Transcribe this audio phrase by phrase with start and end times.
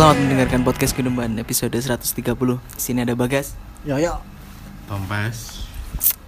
[0.00, 3.52] Selamat mendengarkan podcast Gunumban episode 130 Di sini ada Bagas
[3.84, 4.16] Ya ya.
[4.88, 5.68] Tompas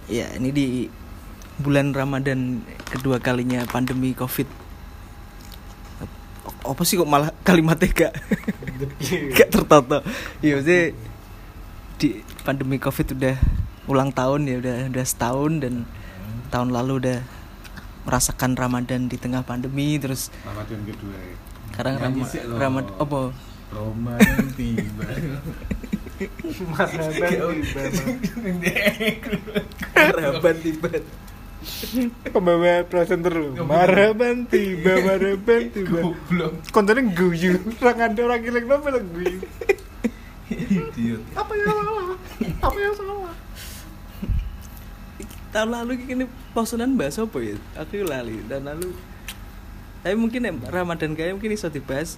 [0.05, 0.65] Ya ini di
[1.57, 4.45] bulan Ramadan kedua kalinya pandemi covid
[6.61, 8.13] Apa sih kok malah kalimatnya gak,
[9.41, 10.05] gak tertata
[10.45, 10.93] Ya maksudnya
[11.97, 13.41] di pandemi covid udah
[13.89, 15.89] ulang tahun ya udah udah setahun dan
[16.53, 17.19] tahun lalu udah
[18.05, 21.37] merasakan Ramadan di tengah pandemi terus Ramadan kedua ya.
[21.73, 22.61] sekarang sih lo.
[22.61, 23.33] Ramad- apa
[23.73, 25.05] Ramadan tiba
[29.97, 30.89] Harapan tiba
[32.27, 33.55] Pembawa presenter lu.
[33.63, 36.11] Maraban tiba, maraban tiba.
[36.75, 37.55] Kontennya guyu.
[37.79, 39.39] Orang ada orang gilek apa lah guyu.
[40.51, 42.19] Idiot Apa yang salah?
[42.59, 43.31] Apa yang salah?
[45.53, 48.89] tahun lalu ini posonan bahas apa ya aku lali tahun lalu
[50.01, 52.17] tapi mungkin Ramadan kayak mungkin iso dibahas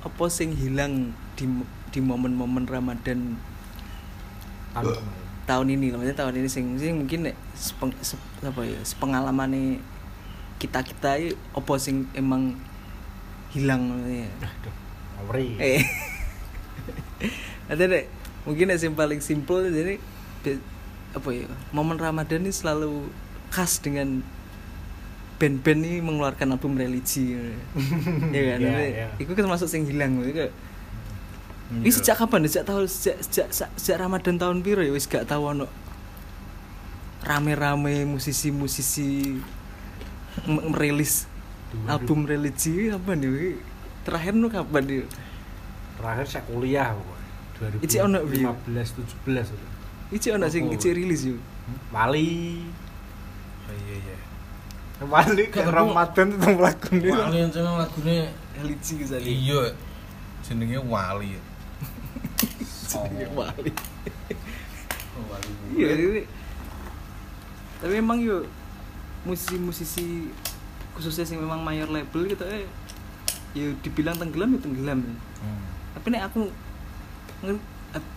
[0.00, 1.44] apa sing hilang di
[1.92, 3.36] di momen-momen Ramadan?
[5.44, 5.90] Tahun ini.
[5.90, 9.82] Maksudnya tahun ini sing, sing mungkin sepeng, sep, apa ya pengalaman
[10.60, 12.54] kita kita apa sing emang
[13.50, 14.28] hilang eh.
[17.70, 18.04] Ada deh
[18.48, 20.00] mungkin yang paling simpel jadi
[21.12, 23.10] apa ya momen Ramadan ini selalu
[23.52, 24.24] khas dengan
[25.40, 27.56] band-band ini mengeluarkan album religi ya kan
[28.30, 29.08] Iya, Jadi, iya.
[29.16, 30.52] itu kan termasuk sing hilang itu kayak
[31.70, 31.86] Iya.
[31.86, 35.24] ini sejak kapan sejak tahun sejak, sejak, sejak, sejak Ramadan tahun piro ya wis gak
[35.30, 35.66] tahu ono
[37.22, 39.38] rame-rame musisi-musisi
[40.46, 41.30] merilis
[41.86, 43.54] album religi apa nih
[44.02, 45.02] terakhir nu kapan nih
[46.00, 47.84] Terakhir saya kuliah pokoknya.
[47.84, 48.48] Ici ono view.
[48.72, 49.70] 2015 17 udah.
[50.16, 51.36] Ici ono sing ici rilis yuk.
[51.92, 52.64] Wali.
[53.68, 54.16] Oh iya iya
[55.00, 59.24] Wali Kan Ramadan itu melakukan Wali yang cuma lagunya Religi ke sana.
[59.24, 59.72] Iya
[60.44, 61.40] Jenengnya Wali
[62.84, 63.72] Jenenge Wali.
[65.16, 66.22] Oh, Wali Iya ini.
[67.80, 68.44] Tapi emang yuk
[69.24, 70.28] musisi-musisi
[70.96, 72.64] khususnya sing memang mayor label gitu eh
[73.56, 75.14] ya dibilang tenggelam ya tenggelam ya.
[75.40, 75.62] Hmm.
[75.96, 76.40] Tapi nek aku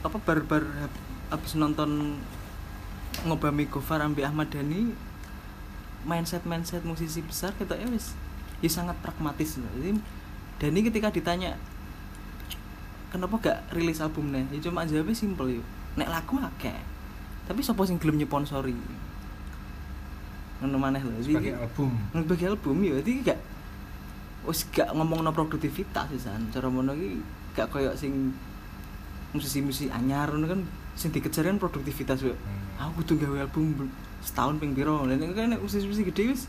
[0.03, 2.19] apa bar-bar hab- habis nonton
[3.23, 4.91] ngobami Gofar ambil Ahmad Dhani
[6.03, 8.15] mindset mindset musisi besar kita ya wis.
[8.63, 9.71] Ya sangat pragmatis loh.
[9.79, 9.99] Jadi
[10.61, 11.59] Dhani ketika ditanya
[13.11, 14.47] kenapa gak rilis albumnya?
[14.53, 16.79] Ya cuma jawabnya simple yuk nek lagu akeh
[17.43, 18.73] tapi sapa sing gelem nyponsori
[20.63, 21.11] ngono maneh lho.
[21.19, 21.91] Sebagai album.
[22.15, 22.95] sebagai album ya.
[23.03, 23.39] Jadi gak
[24.47, 26.47] wis gak ngomong produktivitas sih san.
[26.55, 27.19] Cara ngono iki
[27.51, 28.31] gak koyo sing
[29.33, 30.61] musisi-musisi anyar ngono kan
[30.93, 32.89] sing dikejar kan produktivitas yo Hmm.
[32.89, 33.89] aku kudu gawe album
[34.21, 35.03] setahun ping piro.
[35.09, 36.41] Lha nek kan musisi-musisi gede wis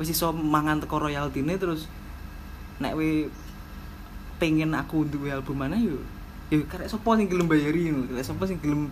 [0.00, 1.88] wis iso mangan teko royaltine terus
[2.80, 3.28] nek we
[4.36, 5.96] pengen aku duwe album mana yo
[6.52, 8.08] ya karek sapa sing gelem bayari ngono.
[8.12, 8.88] Karek sapa sing gelem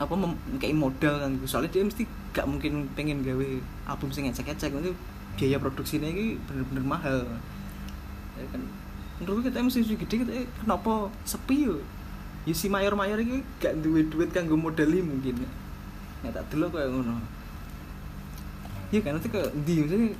[0.00, 0.16] apa
[0.56, 1.30] kayak modal kan.
[1.44, 3.48] Soalnya dia mesti gak mungkin pengen gawe
[3.90, 4.96] album sing ecek-ecek itu
[5.36, 7.18] biaya produksinya ini bener-bener mahal.
[8.36, 8.62] Ya kan
[9.20, 10.32] menurut kita mesti gede kita
[10.64, 11.76] kenapa sepi yo
[12.48, 15.44] ya si mayor-mayor ini gak duwe duit kanggo modali mungkin
[16.24, 17.20] ya tak dulu kayak ngono
[18.90, 20.16] ya kan nanti ke di misalnya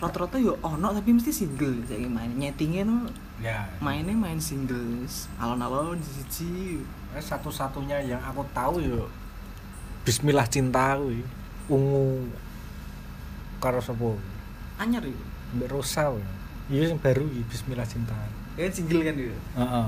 [0.00, 3.08] rata-rata yo ono tapi mesti single saya main nyetingnya no
[3.42, 3.66] Ya.
[3.82, 6.78] mainnya main singles alon-alon siji
[7.14, 9.06] Eh, satu-satunya yang aku tahu yo
[10.02, 11.22] Bismillah cinta kuwi.
[11.66, 12.28] Ungu
[13.56, 14.14] karo sapa?
[14.76, 15.18] anyar itu
[15.56, 16.22] Mbak Rosa kuwi.
[16.66, 18.16] Iya yang baru iki Bismillah cinta.
[18.54, 19.86] ya single kan dia Heeh.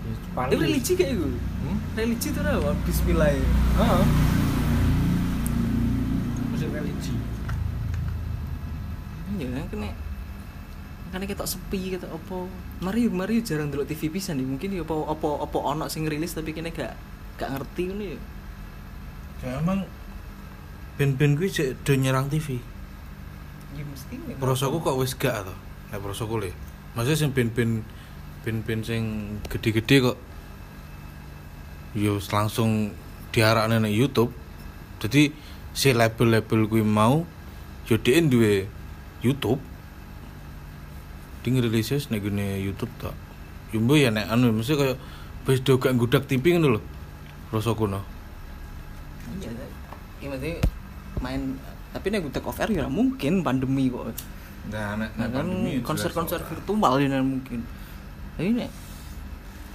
[0.00, 1.28] Ya, itu paling- religi kayak itu
[1.60, 1.78] Hmm?
[1.94, 3.44] religi itu apa Bismillah ya
[3.76, 4.04] Heeh.
[6.48, 7.14] Musik religi.
[9.34, 9.90] ya kena
[11.10, 12.46] karena kita sepi kita opo
[12.78, 16.32] mari mari jarang dulu TV pisan nih mungkin ya opo opo opo ono sing rilis
[16.32, 16.94] tapi kena gak
[17.36, 18.20] gak ngerti ini ya
[19.42, 19.84] Ya emang
[20.94, 22.62] band-band gue do nyerang TV
[23.74, 25.54] ya nih, Prosoku kok wis gak to
[25.90, 26.50] Nek prosoku le
[26.94, 27.82] Maksudnya sing band-band
[28.46, 29.02] Band-band sing
[29.50, 30.18] gede-gede kok
[31.98, 32.94] Yo langsung
[33.34, 34.30] diarakne nang YouTube
[35.02, 35.34] Jadi
[35.74, 37.26] si label-label kuwi mau
[37.84, 38.64] yo dhek duwe
[39.20, 39.60] YouTube
[41.44, 43.12] di ngerilisnya nek gune YouTube tok.
[43.74, 44.96] Yo mbok ya nek anu mesti kaya
[45.44, 46.80] wis do gak nggudak TV ngono lho.
[47.52, 48.00] Rasaku no.
[49.40, 49.50] iya
[50.22, 50.56] iya maksudnya
[51.20, 51.60] main
[51.94, 54.10] tapi nih gue off air ya mungkin pandemi kok.
[54.74, 55.46] Nah, nek Nah, kan
[55.86, 57.62] konser-konser virtual ya mungkin.
[58.34, 58.70] Tapi nek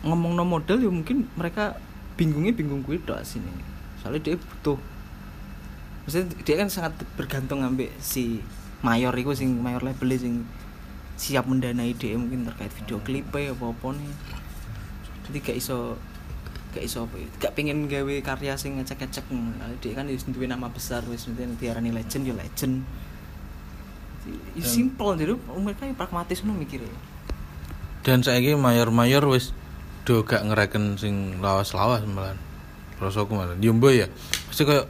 [0.03, 1.75] ngomong no model ya mungkin mereka
[2.15, 3.47] bingungnya bingung gue doa sini
[3.99, 4.79] soalnya dia butuh
[6.07, 8.39] maksudnya dia kan sangat bergantung ambek si
[8.79, 10.47] mayor itu sing mayor label sing
[11.19, 14.11] siap mendanai dia mungkin terkait video klipnya apa apa nih
[15.27, 15.99] jadi gak iso
[16.69, 19.25] gak iso apa ya, gak pengen gawe karya sing ngecek-ngecek
[19.81, 22.85] dia kan wis duwe nama besar wis nanti diarani legend ya legend.
[24.53, 26.93] Ya Dan- simple jadi mereka ya pragmatis no mikirnya
[28.05, 29.51] dan saiki mayor-mayor wis
[30.05, 32.39] do gak ngereken sing lawas-lawas malahan
[32.99, 33.55] rasaku malah.
[33.59, 34.07] Yo ya.
[34.51, 34.83] Mesti koyo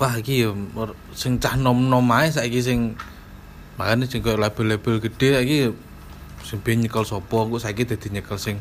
[0.00, 2.98] wah iki yo mer- sing cah nom-nom ae saiki sing
[4.10, 5.70] sing koyo label-label gede saiki yo
[6.42, 8.58] sing ben nyekel sapa engko saiki dadi nyekel sing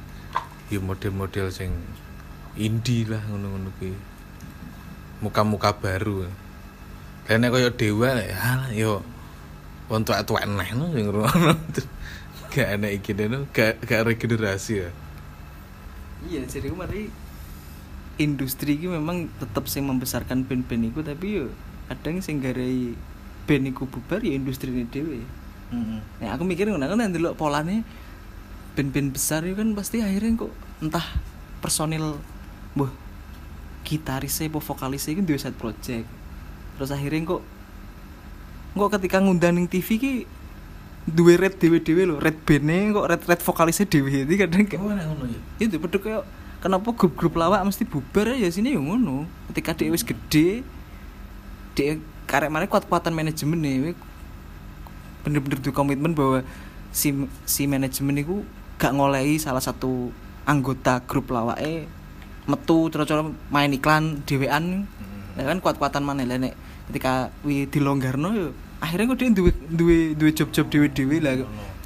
[0.72, 1.76] yo model-model sing
[2.56, 3.94] indie lah ngono-ngono kuwi.
[5.20, 6.26] Muka-muka baru.
[7.28, 9.04] Dan nek koyo dewa ya yo
[9.92, 11.54] wong tuwek-tuwek neh no sing ngrungokno
[12.52, 14.90] gak enak iki no gak gak regenerasi ya.
[16.32, 17.12] Iya jadi mari
[18.16, 21.46] industri ini memang tetap sing membesarkan band-band iku tapi yo
[21.92, 22.96] kadang sing garai
[23.46, 25.22] band iku bubar ya industri ini dewe
[25.72, 27.80] Nah, aku mikir ngono kan nanti lo polanya
[28.76, 31.06] band-band besar itu kan pasti akhirnya kok entah
[31.60, 32.18] personil
[32.74, 32.90] buh
[33.84, 36.08] gitarisnya apa vokalisnya itu dua side project.
[36.78, 37.42] Terus akhirnya kok
[38.72, 40.14] kok ketika ngundang ning TV ki
[41.10, 44.24] dua red dewe dewe lo red bandnya kok red red vokalisnya dewe.
[44.24, 45.40] Itu kadang kayak nek ngono ya?
[45.60, 46.24] itu peduk kayak
[46.62, 48.48] kenapa grup-grup lawak mesti bubar ya?
[48.48, 49.28] Sini yang ngono.
[49.52, 50.64] Ketika dia wis gede
[51.76, 53.96] dia karek mana kuat-kuatan manajemen nih
[55.22, 56.42] bener-bener di komitmen bahwa
[56.92, 57.14] si
[57.46, 58.44] si manajemen itu
[58.82, 60.10] gak ngolehi salah satu
[60.50, 61.86] anggota grup lawak eh
[62.50, 63.06] metu terus
[63.54, 64.90] main iklan dewean
[65.38, 66.58] ya kan kuat-kuatan mana lah nek
[66.90, 68.48] ketika wi dilonggarno yo
[68.82, 71.46] akhirnya kok dia duwe duwe duwe job-job dewe-dewe lah.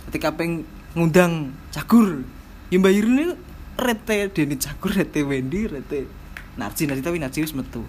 [0.10, 0.64] Ketika peng
[0.96, 2.24] ngundang cagur
[2.72, 3.36] yang bayarin
[3.76, 6.08] rete Denny cagur rete Wendy rete
[6.56, 7.84] Narci Narci tapi Narci wis metu.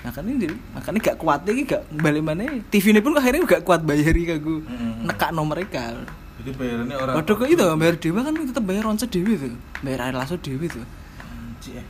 [0.00, 3.84] Makanya dia makanya gak kuat lagi gak balik mana TV ini pun akhirnya gak kuat
[3.84, 5.04] bayari kagu Mm-mm.
[5.04, 5.92] nekak no mereka
[6.40, 7.64] jadi bayarannya orang Waduh kok itu?
[7.76, 9.52] Bayar dewa kan tetep bayar once dewi tuh
[9.84, 10.82] bayar air laso dewi tuh
[11.20, 11.86] Anjir, eh.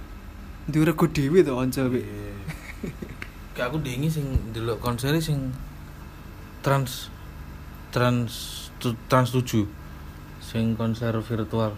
[0.66, 2.02] di rego dewi tuh once be.
[3.54, 5.54] Kayak aku dingi sing delok konser sing
[6.62, 7.08] trans
[7.94, 8.30] trans
[8.78, 9.66] tu- trans 7
[10.40, 11.74] sing konser virtual.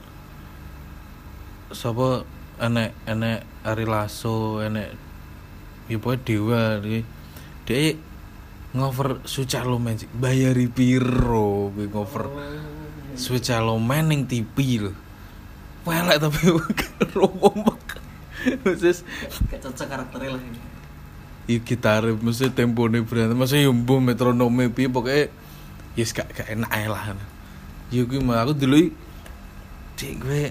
[1.73, 2.25] Sapa
[2.61, 4.93] enek enek Ari Lasso enek
[5.89, 7.01] ya pokoknya dewa iki.
[7.65, 7.97] Dia
[8.73, 12.25] ngover suca lo men bayari piro kuwi ngover
[13.13, 14.93] suca lo men ning TV lho.
[15.83, 16.41] Welek tapi
[17.17, 17.51] romo
[18.43, 19.07] Terus
[19.51, 20.61] gak cocok karakternya lah ini.
[21.51, 23.39] I gitar mesti tempone berantem.
[23.39, 25.31] Mesti yo mbuh metronome piye pokoke
[25.99, 27.15] yes gak gak enak ae lah.
[27.93, 28.89] Kuwi mah aku dulu
[30.01, 30.43] cek gue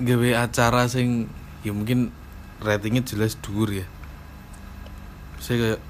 [0.00, 1.26] gawe acara sing
[1.66, 2.14] ya mungkin
[2.62, 3.86] ratingnya jelas dhuwur ya.
[5.40, 5.80] Saya kayak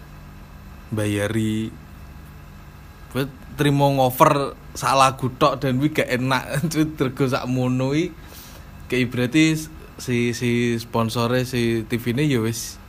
[0.90, 1.70] bayari
[3.58, 7.90] terima ngover sak lagu tok dan wi gak enak cuy tergo sak mono
[8.86, 9.58] kayak berarti
[10.00, 12.80] si si sponsornya si TV ini ya wis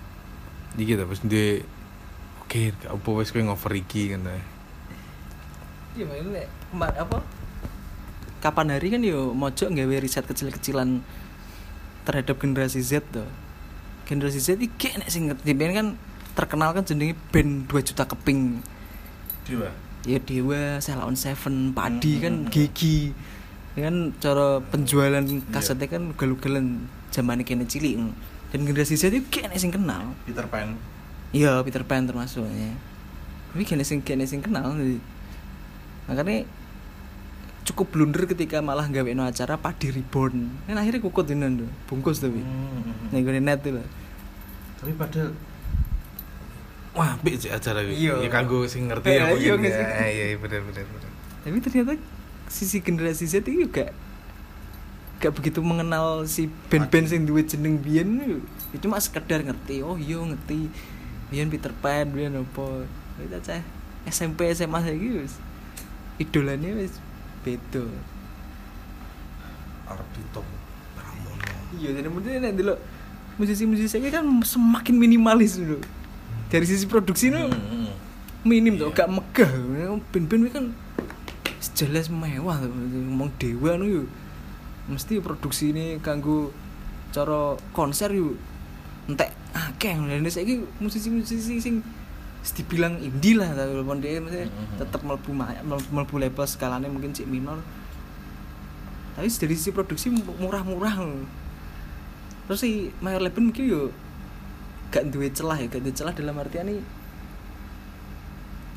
[0.79, 1.65] iki ta wis duwe
[2.45, 4.23] oke gak apa wis kowe ngover iki kan
[5.91, 7.19] iya makanya kemar apa?
[8.41, 11.03] Kapan hari kan yo mojok nggawe riset kecil-kecilan
[12.07, 13.27] terhadap generasi Z tuh
[14.07, 15.87] generasi Z iki nek sing ngerti Ben kan
[16.33, 18.63] terkenal kan jenenge band 2 juta keping.
[19.47, 19.69] Dewa?
[20.07, 22.53] Ya Dewa, Sela on Seven, Padi Hmm, kan hmm, hmm.
[22.53, 22.99] Gigi.
[23.77, 25.23] Ya kan cara penjualan
[25.53, 27.95] kasetnya kan ugal-ugalan zaman kene cilik.
[28.51, 30.11] Dan generasi Z itu kene sing kenal.
[30.27, 30.75] Peter Pan.
[31.31, 32.71] Iya Peter Pan termasuk ya.
[33.55, 34.99] Tapi kene sing kene sing kenal jadi
[36.09, 36.43] makanya
[37.61, 40.67] cukup blunder ketika malah gawe no acara Padi Reborn.
[40.67, 41.69] Kan akhirnya kukut ini tuh.
[41.87, 42.43] Bungkus tapi.
[42.43, 43.13] Hmm.
[43.15, 43.87] nih gue net tuh lah.
[44.83, 45.31] Tapi padahal
[46.91, 48.19] wah apik sih acara iki Iya.
[48.19, 50.07] ya kanggo sing ngerti Eh, ya iya, ya.
[50.07, 51.09] iya iya bener bener bener.
[51.41, 51.93] Tapi ternyata
[52.45, 53.95] sisi generasi Z itu juga
[55.17, 58.37] gak begitu mengenal si band-band sing duwe jeneng biyen itu
[58.71, 60.67] Ya cuma sekedar ngerti oh iya ngerti
[61.27, 62.83] biyen Peter Pan biyen apa.
[63.17, 63.61] Kita cah
[64.03, 65.37] SMP SMA saiki wis
[66.17, 66.97] idolanya wis
[67.41, 67.85] beda.
[69.85, 70.41] Ardito
[70.93, 71.55] Pramono.
[71.75, 72.79] Iya jadi mungkin nek delok
[73.35, 75.79] musisi-musisi kan semakin minimalis dulu
[76.51, 77.87] dari sisi produksi itu Hmm,
[78.43, 78.97] minim tuh Iya.
[78.97, 79.51] gak megah.
[80.11, 80.65] Ini kan
[81.71, 84.07] jelas mewah ngomong dewa nu yuk
[84.85, 86.51] mesti produksi ini kanggo
[87.09, 88.35] cara konser yuk
[89.07, 89.95] entek akeh.
[89.95, 91.75] Dan saiki musisi-musisi sing
[92.41, 94.81] dibilang indie lah tapi walaupun dia mesti Mhm.
[94.81, 95.31] tetap mlebu
[95.87, 97.61] mlebu level skalanya mungkin cik minor.
[99.13, 100.97] Tapi dari sisi produksi mu- murah-murah.
[102.47, 103.81] Terus si mayor label mungkin yo
[104.91, 106.83] gak duwe celah ya gak duwe celah dalam artian nih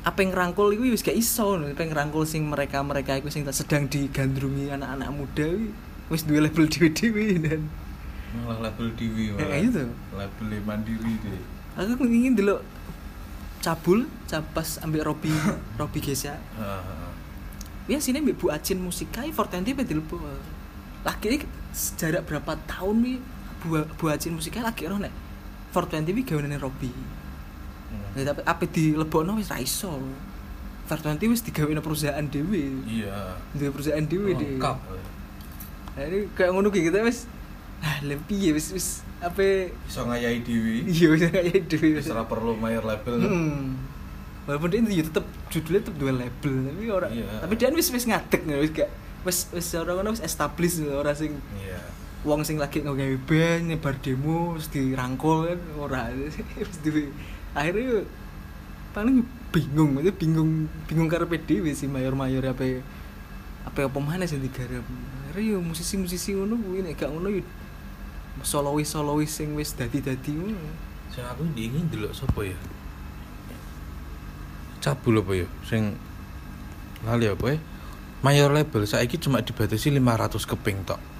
[0.05, 3.89] apa yang ngerangkul itu wis gak iso apa yang ngerangkul sing mereka-mereka iku sing sedang
[3.89, 5.73] digandrungi anak-anak muda wi,
[6.13, 7.61] wis duwe label dewe-dewe dan.
[8.45, 9.57] Malah label dewi Ya, malah.
[9.57, 9.83] itu.
[10.13, 11.41] label mandiri deh.
[11.73, 12.61] Aku ingin dulu
[13.65, 15.33] cabul capas ambil Robi
[15.81, 16.37] Robi Gesa.
[16.37, 17.09] Heeh.
[17.89, 20.21] ya sini mbak Bu Acin musikai Fortenti dilebok?
[21.01, 21.37] Lagi ini
[21.97, 23.17] jarak berapa tahun nih
[23.65, 25.13] Bu, Bu Acin musikai lagi orang nek
[25.75, 26.87] Fortenti wi gaweane Robi
[27.85, 28.17] Hmm.
[28.17, 29.91] Tapi apa dilebokno wis ra iso.
[30.87, 32.81] Fortenti wis digawene perusahaan dhewe.
[32.87, 33.35] Iya.
[33.51, 34.77] Duwe perusahaan dhewe deh lengkap
[35.95, 37.19] Nah, ini kayak ngono kayak gitu wis
[37.79, 38.87] ah lempi ya wis wis
[39.19, 39.71] apa?
[39.85, 41.99] Bisa ngayahi dewi iya kayak dhewe.
[41.99, 43.15] Wis ora perlu mayor label.
[43.19, 43.79] Hmm.
[44.45, 47.27] Walaupun dia itu tetep judulnya tetep dua label tapi orang Iya.
[47.41, 48.89] tapi dia wis wis ngadeg wis gak
[49.23, 51.81] wis wis orang orang wis establish orang sing iya
[52.25, 56.03] wong sing lagi ngegawe band nyebar demo terus dirangkul kan ora.
[56.57, 57.13] Wis di
[57.53, 58.01] akhirnya
[58.97, 59.21] paling
[59.53, 62.81] bingung itu bingung bingung karepe dhewe sih mayor-mayor apa
[63.69, 64.81] apa apa mana sing digarap.
[65.29, 67.45] Akhirnya musisi-musisi ngono kuwi nek gak ngono yo
[68.41, 70.65] solois-solois sing wis dadi-dadi ngono.
[71.13, 72.57] Sing aku dingin delok sapa ya?
[74.81, 75.47] Cabul apa ya?
[75.61, 75.93] Sing
[77.05, 77.57] lali apa ya?
[78.25, 81.14] Mayor label saiki cuma dibatasi 500 keping tok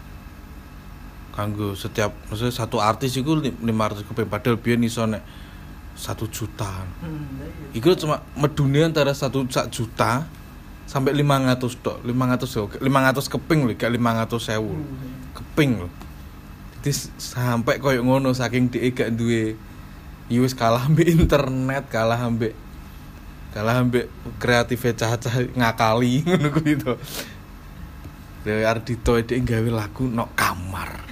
[1.35, 5.19] kanggo setiap maksudnya satu artis itu li- 500 keping padahal biyen iso nek
[5.95, 10.27] satu juta hmm, Iku cuma medune antara satu sak juta
[10.87, 14.73] sampai 500 tok 500 yo 500 keping lho gak 500 sewu
[15.35, 15.87] keping lho.
[16.79, 19.55] Jadi sampai koyo ngono saking dia gak duwe
[20.31, 22.53] ya wis kalah ambek internet kalah ambek
[23.55, 26.95] kalah ambek kreatif caca ngakali ngono kuwi to.
[28.45, 31.04] Dewi Ardito dia gawe lagu no kamar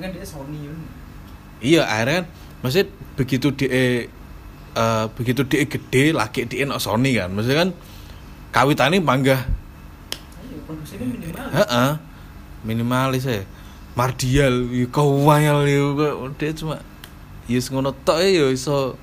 [0.00, 0.78] tapi kan dia Sony yun
[1.60, 2.26] iya akhirnya kan
[2.64, 2.86] maksudnya
[3.20, 7.70] begitu dia eh, begitu dia gede laki dia no Sony kan maksudnya kan
[8.48, 9.44] kawitane panggah
[10.40, 11.90] ayo produksinya minimal Heeh.
[12.60, 13.44] Minimalis ya.
[13.96, 16.76] Mardial ya kau wayal ya kok dia cuma
[17.50, 18.94] ya yes, ngono tok ya iso.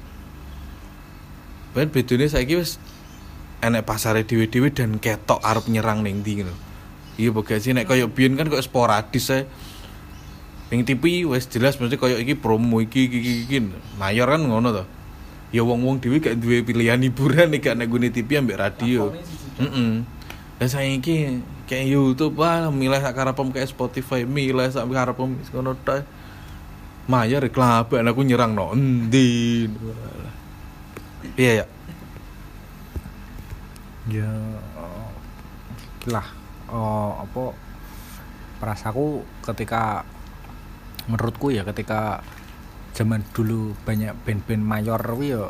[1.76, 2.80] Ben bedone saiki wis
[3.62, 6.56] enek pasare dhewe-dhewe dan ketok arep nyerang ning ndi ngono.
[7.18, 9.50] Iya boga sih nek koyo biyen kan koyo sporadis ae.
[10.68, 13.58] Ning TV wis jelas mesti koyo iki promo iki iki iki, iki.
[13.96, 14.84] Mayor kan ngono to.
[15.56, 19.16] Ya wong-wong dhewe gak duwe pilihan hiburan nek gak nek gune TV ambek radio.
[19.16, 19.64] Platformnya siji.
[19.64, 19.92] Heeh.
[20.58, 21.00] Dan saya ini
[21.70, 26.04] kayak YouTube wah milih sak karepem kayak Spotify milih sak karepem ngono tok.
[27.08, 29.72] Mayar kelaban aku nyerang no endi.
[31.40, 31.66] Iya ya.
[34.08, 36.28] ya eh, lah
[36.72, 37.44] eh, apa
[38.60, 40.08] perasaku ketika
[41.08, 42.22] menurutku ya ketika
[42.92, 45.48] zaman dulu banyak band-band mayor kuwi ya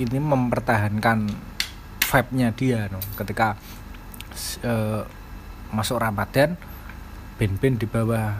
[0.00, 1.30] ini mempertahankan
[2.00, 2.98] vibe-nya dia no.
[3.14, 3.56] ketika
[4.64, 5.02] eh,
[5.72, 6.58] masuk Ramadan
[7.38, 8.34] band-band di bawah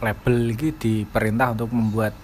[0.00, 2.14] label ini diperintah untuk membuat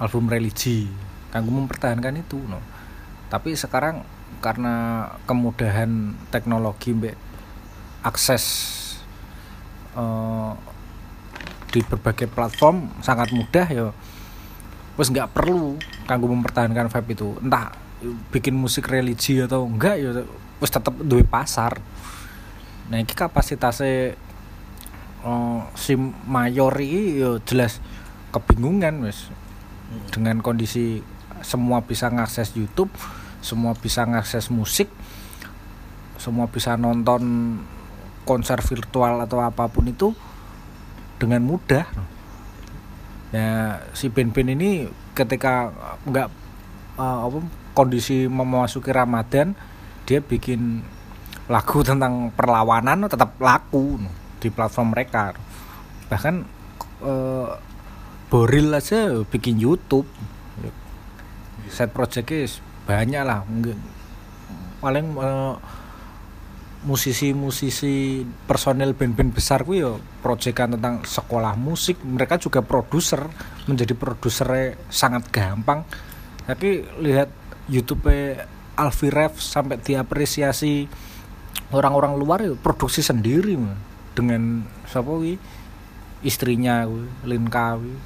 [0.00, 0.90] album religi
[1.30, 2.62] kanggo mempertahankan itu no
[3.28, 4.06] tapi sekarang
[4.38, 7.16] karena kemudahan teknologi mbek
[8.06, 8.44] akses
[9.98, 10.52] eh,
[11.74, 13.90] di berbagai platform sangat mudah ya.
[14.94, 15.74] Wes nggak perlu
[16.06, 17.28] kanggo mempertahankan vibe itu.
[17.42, 17.74] Entah
[18.30, 20.22] bikin musik religi atau enggak ya
[20.62, 21.82] wes tetap duwe pasar.
[22.86, 24.14] Nah ini kapasitasnya
[25.26, 25.98] eh, si
[26.30, 27.82] mayor ini ya jelas
[28.30, 29.34] kebingungan wes.
[30.14, 31.02] Dengan kondisi
[31.42, 32.90] semua bisa ngakses YouTube,
[33.42, 34.88] semua bisa ngakses musik,
[36.18, 37.58] semua bisa nonton
[38.24, 40.16] konser virtual atau apa pun itu
[41.18, 41.86] dengan mudah.
[43.34, 45.74] Ya si band-band ini ketika
[46.06, 46.28] nggak
[46.94, 47.38] apa
[47.74, 49.58] kondisi memasuki Ramadan
[50.06, 50.86] dia bikin
[51.50, 54.00] lagu tentang perlawanan tetap laku
[54.38, 55.34] di platform mereka.
[56.08, 56.34] Bahkan
[57.04, 57.48] eh,
[58.30, 60.08] Boril aja bikin YouTube.
[61.68, 62.46] Set projectnya
[62.86, 63.42] banyak lah.
[64.80, 65.54] Paling eh,
[66.84, 73.24] musisi-musisi personel band-band besar gue ya proyekan tentang sekolah musik mereka juga produser
[73.64, 75.88] menjadi produsernya sangat gampang
[76.44, 77.32] tapi lihat
[77.72, 78.04] YouTube
[78.76, 80.84] Alfi Ref sampai diapresiasi
[81.72, 83.80] orang-orang luar ya produksi sendiri man.
[84.12, 85.40] dengan siapa wi
[86.20, 87.96] istrinya wi, Linka wi.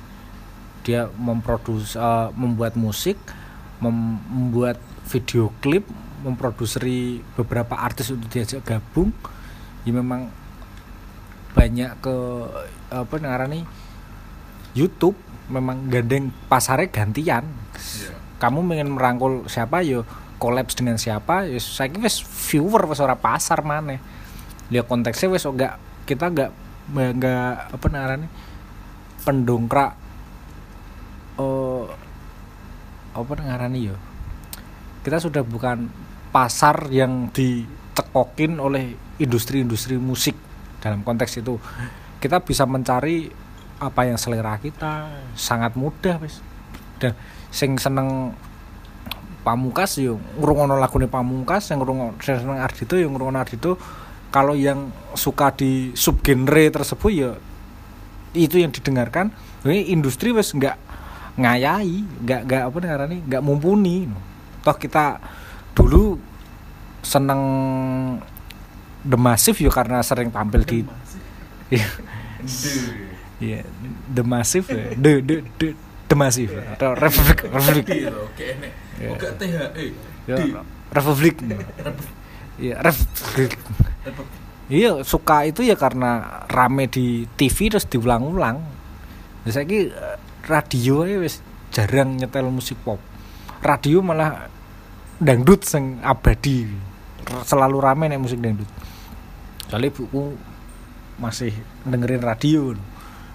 [0.86, 3.18] dia memproduksi eh, membuat musik
[3.82, 4.78] mem- membuat
[5.10, 5.82] video klip
[6.22, 9.14] memproduseri beberapa artis untuk diajak gabung.
[9.86, 10.30] Ya memang
[11.54, 12.16] banyak ke
[12.92, 13.14] apa
[13.48, 13.64] nih
[14.76, 15.16] YouTube
[15.48, 17.44] memang gandeng pasarnya gantian.
[18.38, 20.06] Kamu pengen merangkul siapa yo
[20.38, 23.98] kolaps dengan siapa ya saya wis viewer wis ora pasar mana
[24.70, 26.50] dia konteksnya wis enggak kita enggak
[26.94, 28.30] enggak apa namanya
[29.26, 29.92] pendongkrak
[31.42, 31.90] oh
[33.12, 33.96] apa ngarani yo
[35.02, 35.90] kita sudah bukan
[36.38, 40.38] pasar yang ditekokin oleh industri-industri musik
[40.78, 41.58] dalam konteks itu.
[42.22, 43.26] Kita bisa mencari
[43.82, 46.38] apa yang selera kita sangat mudah wis.
[47.02, 47.18] Dan
[47.50, 48.38] sing seneng
[49.42, 53.74] pamungkas yo ngrungokno lagune pamungkas yang ngrungokno seneng Ardito yo ngrungokno Ardito
[54.30, 57.34] kalau yang suka di subgenre tersebut ya
[58.36, 59.34] itu yang didengarkan
[59.66, 60.78] ini industri wes nggak
[61.34, 64.06] ngayai nggak nggak apa namanya nggak mumpuni.
[64.62, 65.18] Toh kita
[65.78, 66.18] dulu
[67.06, 67.42] seneng
[69.06, 70.82] The Massive ya karena sering tampil di
[73.38, 73.62] Iya,
[74.10, 74.98] The Massive ya.
[74.98, 75.68] The The The
[76.10, 77.86] The Massive atau Republic Republic.
[77.86, 78.10] Iya,
[79.14, 79.86] Oke THE.
[80.26, 80.36] Ya,
[80.90, 81.36] Republik.
[82.58, 83.52] Iya, Republik.
[84.68, 88.60] Iya, suka itu ya karena rame di TV terus diulang-ulang.
[89.48, 89.64] Saya
[90.44, 91.40] radio ya wis
[91.72, 93.00] jarang nyetel musik pop.
[93.64, 94.50] Radio malah
[95.18, 96.66] dangdut sing abadi.
[97.44, 98.68] Selalu rame nih musik dangdut.
[99.68, 100.38] Soalnya buku
[101.20, 101.52] masih
[101.84, 102.72] dengerin radio.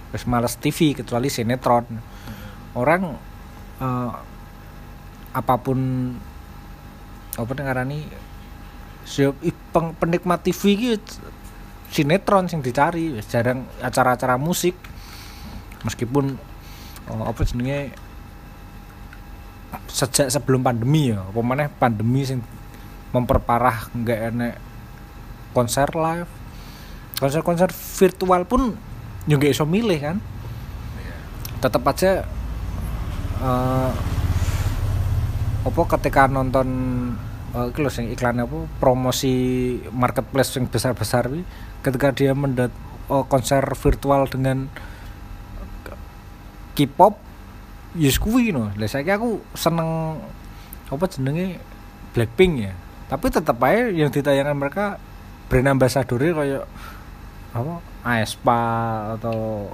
[0.10, 1.86] Terus males TV kecuali sinetron.
[2.74, 3.16] Orang
[3.80, 4.12] eh,
[5.34, 5.80] apa pun
[7.34, 8.06] apa ngarani
[9.04, 9.36] siap
[9.74, 11.18] peng, penikmat TV gitu
[11.94, 14.74] sinetron sing dicari jarang acara-acara musik
[15.86, 16.38] meskipun
[17.10, 17.94] oh, apa jenenge
[19.90, 22.42] sejak sebelum pandemi ya apa maneh pandemi sing
[23.14, 24.56] memperparah nggak enek
[25.54, 26.30] konser live
[27.22, 28.74] konser-konser virtual pun
[29.30, 30.18] juga iso milih kan
[31.62, 32.28] tetap aja
[33.40, 33.92] uh,
[35.64, 36.68] apa ketika nonton
[37.56, 39.34] uh, iki sing iklan apa promosi
[39.94, 41.48] marketplace yang besar-besar wi
[41.86, 42.74] ketika dia mendat
[43.08, 44.68] uh, konser virtual dengan
[46.74, 47.16] K-pop
[47.94, 50.20] yes kuwi no lah saiki aku seneng
[50.90, 51.58] apa jenenge?
[52.14, 52.74] Blackpink ya.
[53.10, 55.02] Tapi tetap aja yang ditayangkan mereka
[55.50, 56.66] brand ambassador kayak
[57.54, 57.74] apa?
[58.06, 58.62] Aespa
[59.18, 59.70] atau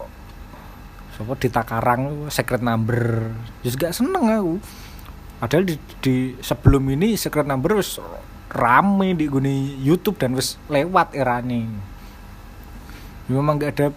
[1.15, 1.36] siapa?
[1.36, 3.32] Di Takarang secret number.
[3.60, 4.55] Juga seneng aku.
[5.39, 7.99] Padahal di, di sebelum ini secret number wis
[8.51, 11.67] rame di guni YouTube dan wis lewat era ini
[13.29, 13.88] memang nggak ada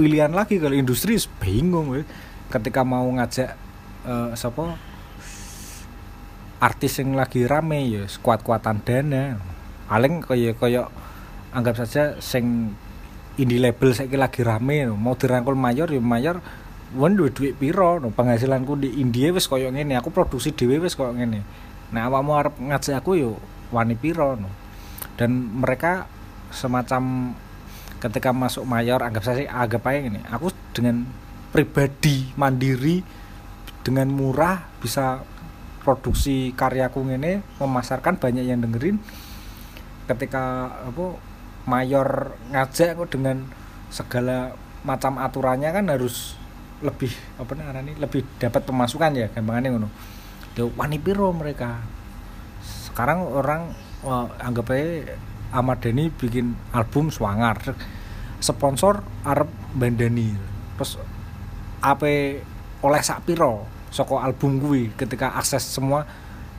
[0.00, 1.92] pilihan lagi kalau industri bingung
[2.48, 3.52] ketika mau ngajak
[4.08, 4.80] uh, siapa
[6.58, 9.38] artis yang lagi rame ya kuat-kuatan dana.
[9.86, 10.88] Paling kayak kayak
[11.52, 12.74] anggap saja sing
[13.38, 16.42] indie label saya lagi rame mau dirangkul mayor ya mayor
[16.96, 18.00] wan duit duit piro?
[18.02, 21.44] No penghasilanku di India wes koyo ngene aku produksi dhewe wes koyo ngene.
[21.94, 23.30] Nah awakmu arep ngajak aku yo
[23.70, 24.34] wani piro?
[24.34, 24.50] No
[25.14, 25.30] dan
[25.62, 26.06] mereka
[26.50, 27.34] semacam
[27.98, 31.02] ketika masuk mayor anggap saya agak aja gini aku dengan
[31.50, 33.02] pribadi mandiri
[33.88, 35.24] dengan murah bisa
[35.80, 39.00] produksi karyaku ini memasarkan banyak yang dengerin.
[40.04, 41.16] Ketika apa
[41.64, 43.48] mayor ngajak aku dengan
[43.88, 44.52] segala
[44.84, 46.36] macam aturannya kan harus
[46.84, 47.08] lebih
[47.40, 49.88] apa namanya lebih dapat pemasukan ya gampangannya ngono.
[50.76, 51.80] Wani piro mereka?
[52.60, 53.72] Sekarang orang
[54.04, 55.16] wah, anggap aja
[55.48, 57.72] Ahmad Dhani bikin album swanger
[58.38, 60.36] sponsor Arab Bandani
[60.76, 61.00] terus
[61.80, 62.38] apa
[62.82, 66.04] oleh sak piro soko album gue ketika akses semua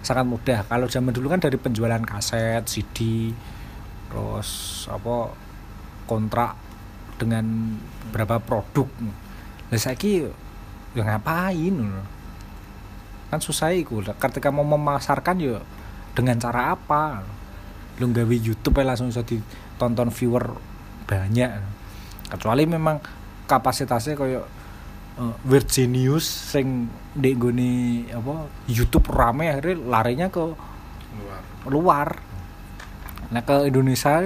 [0.02, 0.60] sangat mudah.
[0.66, 3.30] Kalau zaman dulu kan dari penjualan kaset CD
[4.10, 5.30] terus apa
[6.10, 6.58] kontrak
[7.22, 7.78] dengan
[8.10, 8.90] berapa produk.
[9.70, 10.26] Lah saiki
[10.98, 11.78] ya ngapain
[13.30, 14.02] kan susah iku.
[14.02, 15.62] Ketika mau memasarkan ya
[16.18, 17.22] dengan cara apa?
[18.02, 20.58] Lu gawe YouTube ya langsung bisa ditonton viewer
[21.06, 21.52] banyak.
[22.34, 22.98] Kecuali memang
[23.46, 24.59] kapasitasnya kayak
[25.20, 31.42] uh, Virginius sing di goni apa YouTube rame akhirnya larinya ke Luar.
[31.68, 32.10] luar
[33.30, 34.24] nah ke Indonesia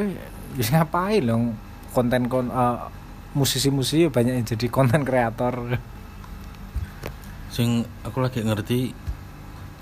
[0.54, 1.58] bisa ngapain dong
[1.92, 2.88] konten kon uh,
[3.34, 5.82] musisi-musisi banyak yang jadi konten kreator
[7.54, 8.98] Sing aku lagi ngerti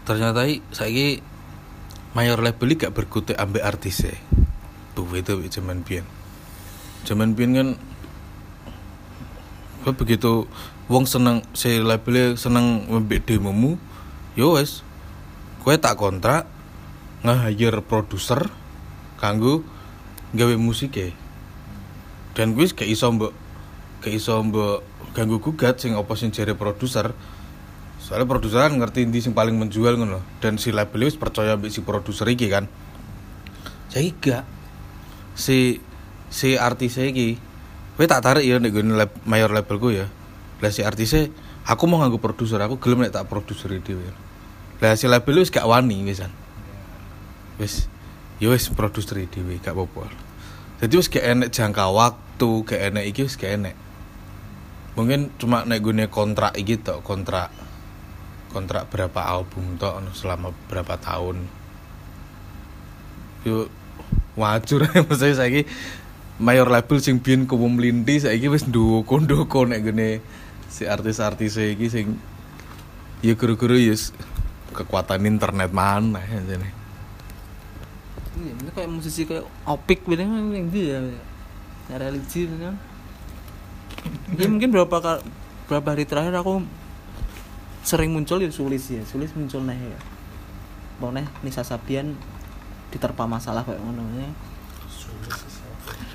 [0.03, 1.23] ternyata i saiki
[2.11, 4.11] mayor label gak berkutik ambek artis e.
[4.91, 6.03] Tuh itu zaman biyen.
[7.07, 7.69] Zaman biyen kan
[9.89, 10.45] begitu
[10.85, 13.81] wong seneng si labelnya seneng mbek demomu,
[14.37, 14.85] yo wes.
[15.65, 16.45] Kowe tak kontrak
[17.21, 18.49] nge-hire produser
[19.17, 19.65] kanggo
[20.33, 21.09] gawe musik e.
[22.33, 23.33] Dan kuwi gak iso mbok
[24.01, 24.81] gak iso mbok
[25.13, 27.13] ganggu gugat sing apa sing jare produser.
[28.01, 30.21] Soalnya produser kan ngerti ndi sing paling menjual ngono.
[30.41, 32.65] Dan si label wis percaya mbek si produser iki kan.
[33.89, 34.43] Saya gak.
[35.37, 35.77] Si
[36.31, 37.50] si artis iki
[38.01, 40.09] kowe tak tarik ya nek gone lab, mayor labelku ya.
[40.57, 41.29] Lah si artisnya
[41.69, 44.09] aku mau nganggo produser aku gelem nek tak produser dhewe.
[44.81, 46.33] Lah si label wis gak wani wisan
[47.61, 47.85] wis
[48.41, 50.09] ya wis produser dhewe gak apa-apa.
[50.81, 53.77] Jadi wis gak enek jangka waktu gak enek iki wis gak enek.
[54.97, 57.53] Mungkin cuma nek gune kontrak iki tok kontrak
[58.49, 61.45] kontrak berapa album tok selama berapa tahun.
[63.45, 63.69] Yuk
[64.33, 65.69] wajur maksudnya saiki
[66.41, 70.25] mayor label sing biyen kuwu mlinti saiki wis ndoko-ndoko nek gene
[70.73, 72.17] si artis-artis iki sing
[73.21, 73.93] ya guru-guru ya
[74.73, 76.73] kekuatan internet mana ya jane.
[78.41, 80.97] Iya, ini kayak musisi kayak opik gitu kan yang dia
[81.91, 82.75] ya religi kan.
[84.33, 85.21] Ya mungkin berapa kali
[85.69, 86.65] berapa hari terakhir aku
[87.85, 89.99] sering muncul ya sulis ya, sulis muncul nih ya.
[90.97, 92.17] Mau nih Nisa Sabian
[92.89, 94.31] diterpa masalah kayak ngono ya.
[94.89, 95.50] Sulis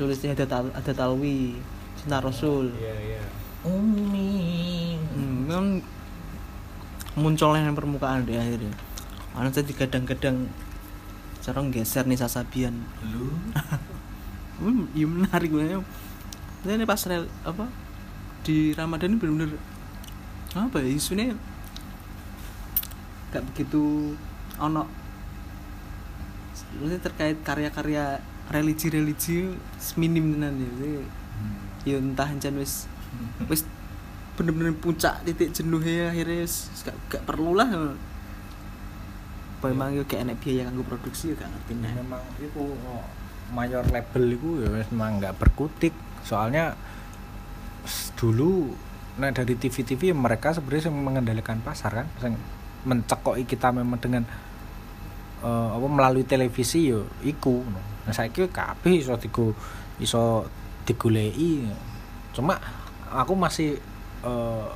[0.04, 1.56] ada tal ada talwi
[1.96, 2.68] cinta rasul.
[2.76, 3.22] iya iya
[5.16, 5.64] Hmm, kan
[7.18, 8.70] munculnya yang permukaan di akhirnya.
[9.34, 10.46] Karena saya digadang-gadang
[11.42, 12.76] cara geser nih Sasabian.
[13.10, 13.32] lu
[14.60, 15.84] Hmm, iya menarik banget.
[16.64, 17.68] Ini pas rel, apa
[18.46, 19.58] di Ramadan ini benar-benar
[20.54, 21.34] apa ya isunya
[23.34, 24.14] gak begitu
[24.56, 24.86] ono
[26.78, 29.54] maksudnya terkait karya-karya religi-religi
[29.98, 30.70] minim tenan ya.
[30.78, 30.92] Jadi,
[31.86, 32.90] Ya entah encen wis
[33.46, 33.62] wis
[34.34, 37.70] bener-bener puncak titik jenuhnya akhirnya wis gak, gak perlu lah
[39.56, 43.06] apa emang yo kayak enek biaya kanggo produksi ya gak ngerti nah memang itu oh,
[43.54, 45.94] mayor label itu ya wis memang nggak berkutik.
[46.26, 46.74] Soalnya
[48.18, 48.74] dulu
[49.16, 52.36] nah dari TV-TV mereka sebenarnya mengendalikan pasar kan
[52.84, 54.26] mencekoki kita memang dengan
[55.40, 57.95] eh, apa melalui televisi yo iku no.
[58.06, 59.52] Nah saya kira kabeh iso digo
[59.98, 60.46] iso
[60.86, 61.66] digoleki.
[62.32, 62.56] Cuma
[63.10, 63.76] aku masih
[64.22, 64.66] eh,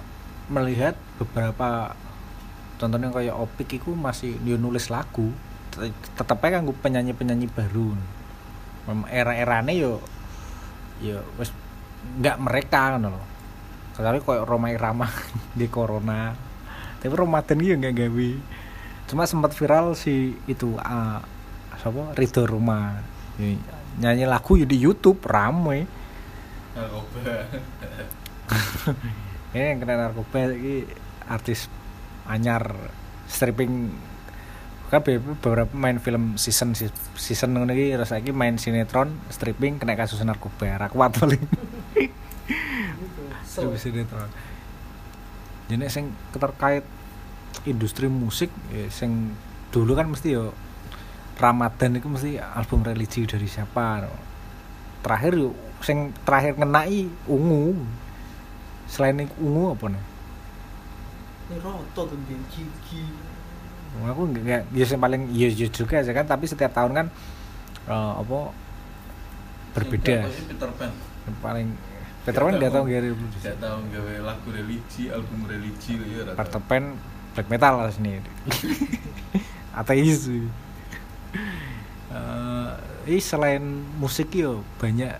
[0.50, 1.94] melihat beberapa
[2.80, 5.30] contohnya kayak Opik itu masih dia nulis lagu
[5.70, 7.94] Tet- tetep aja kanggo penyanyi-penyanyi baru.
[9.06, 10.02] Era-erane yo
[10.98, 11.54] yo wis
[12.18, 13.24] nggak mereka ngono loh
[13.94, 15.06] kecuali kayak Roma Irama
[15.58, 16.32] di Corona.
[17.00, 18.30] Tapi Ramadan yo nggak gawe.
[19.06, 21.20] Cuma sempat viral si itu ah
[21.78, 22.16] siapa?
[22.16, 22.96] Ridho Roma.
[22.98, 23.19] Y-
[24.00, 25.84] nyanyi lagu di YouTube rame.
[29.50, 30.86] Ini yang kena narkoba ini
[31.26, 31.66] artis
[32.26, 32.74] anyar
[33.26, 33.90] stripping.
[34.90, 36.74] Kan be- beberapa main film season
[37.14, 40.86] season ngono iki terus saiki main sinetron stripping kena kasus narkoba.
[40.86, 41.42] Ra kuat paling.
[43.46, 44.30] Strip sinetron.
[45.70, 46.82] Jadi sing terkait
[47.66, 49.34] industri musik ya, sing
[49.70, 50.50] dulu kan mesti yo
[51.40, 54.04] Ramadan itu mesti album religi dari siapa?
[54.04, 54.12] No.
[55.00, 57.72] terakhir yo sing terakhir ngenai ungu.
[58.84, 60.04] Selain iku ungu apa nih?
[61.48, 63.04] Ini roto tuh dia gigi.
[64.04, 66.28] Aku nggak nggak ya yang paling ya, ya juga sih kan.
[66.28, 67.06] Tapi setiap tahun kan
[67.88, 68.52] eh, apa
[69.72, 70.28] berbeda.
[70.28, 70.92] Peter Pan.
[71.24, 71.68] Yang paling
[72.28, 73.08] Peter Pan nggak tahu Gary
[73.40, 76.60] gak tahu gawe lagu religi album religi ya Peter.
[76.68, 76.84] Pan
[77.32, 78.20] black metal lah sini.
[79.80, 80.28] Ateis
[82.10, 82.70] eh
[83.06, 83.62] ini selain
[83.96, 85.14] musik yo banyak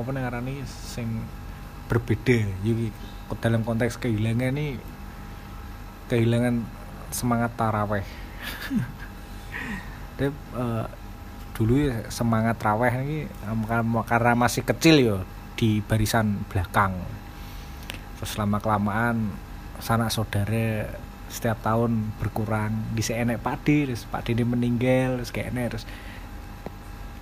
[0.00, 1.20] apa nih sing
[1.86, 2.40] berbeda.
[2.64, 2.88] Jadi
[3.38, 4.80] dalam konteks kehilangan nih
[6.08, 6.64] kehilangan
[7.12, 8.02] semangat taraweh.
[10.16, 10.86] Tapi, eh,
[11.52, 13.18] dulu ya semangat taraweh ini
[14.08, 15.18] karena masih kecil yo
[15.54, 16.96] di barisan belakang.
[18.16, 19.32] Terus lama kelamaan
[19.80, 20.88] sanak saudara
[21.30, 22.74] setiap tahun berkurang.
[22.92, 25.84] Di enek Pak D terus Pak ini meninggal terus kayak enek, terus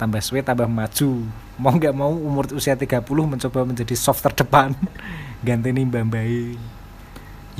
[0.01, 1.29] tambah suwe tambah maju.
[1.61, 4.73] Mau nggak mau umur usia 30 mencoba menjadi soft terdepan.
[5.47, 6.25] Ganti nih mbak mbak